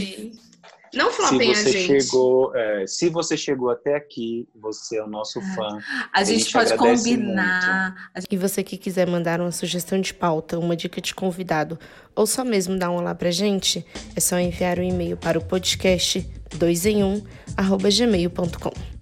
Não 0.93 1.09
se 1.11 1.17
flopem 1.17 1.51
a 1.51 1.55
você 1.55 1.71
gente. 1.71 2.01
chegou, 2.03 2.55
é, 2.55 2.85
se 2.87 3.09
você 3.09 3.35
chegou 3.37 3.69
até 3.69 3.95
aqui, 3.95 4.47
você 4.55 4.97
é 4.97 5.03
o 5.03 5.07
nosso 5.07 5.39
fã. 5.55 5.79
a 6.13 6.23
gente, 6.23 6.39
gente 6.39 6.53
pode 6.53 6.75
combinar. 6.77 8.09
A 8.13 8.19
gente- 8.19 8.33
E 8.33 8.37
você 8.37 8.63
que 8.63 8.77
quiser 8.77 9.07
mandar 9.07 9.39
uma 9.41 9.51
sugestão 9.51 9.99
de 9.99 10.13
pauta, 10.13 10.57
uma 10.59 10.75
dica 10.75 10.99
de 11.01 11.13
convidado, 11.13 11.79
ou 12.15 12.25
só 12.25 12.43
mesmo 12.43 12.77
dar 12.77 12.89
um 12.89 12.95
olá 12.97 13.13
pra 13.13 13.31
gente, 13.31 13.85
é 14.15 14.19
só 14.19 14.39
enviar 14.39 14.79
um 14.79 14.83
e-mail 14.83 15.17
para 15.17 15.37
o 15.37 15.43
podcast 15.43 16.27
2 16.55 16.85
em 16.85 17.03
1 17.03 17.23
arroba 17.55 17.89
gmail.com. 17.89 18.96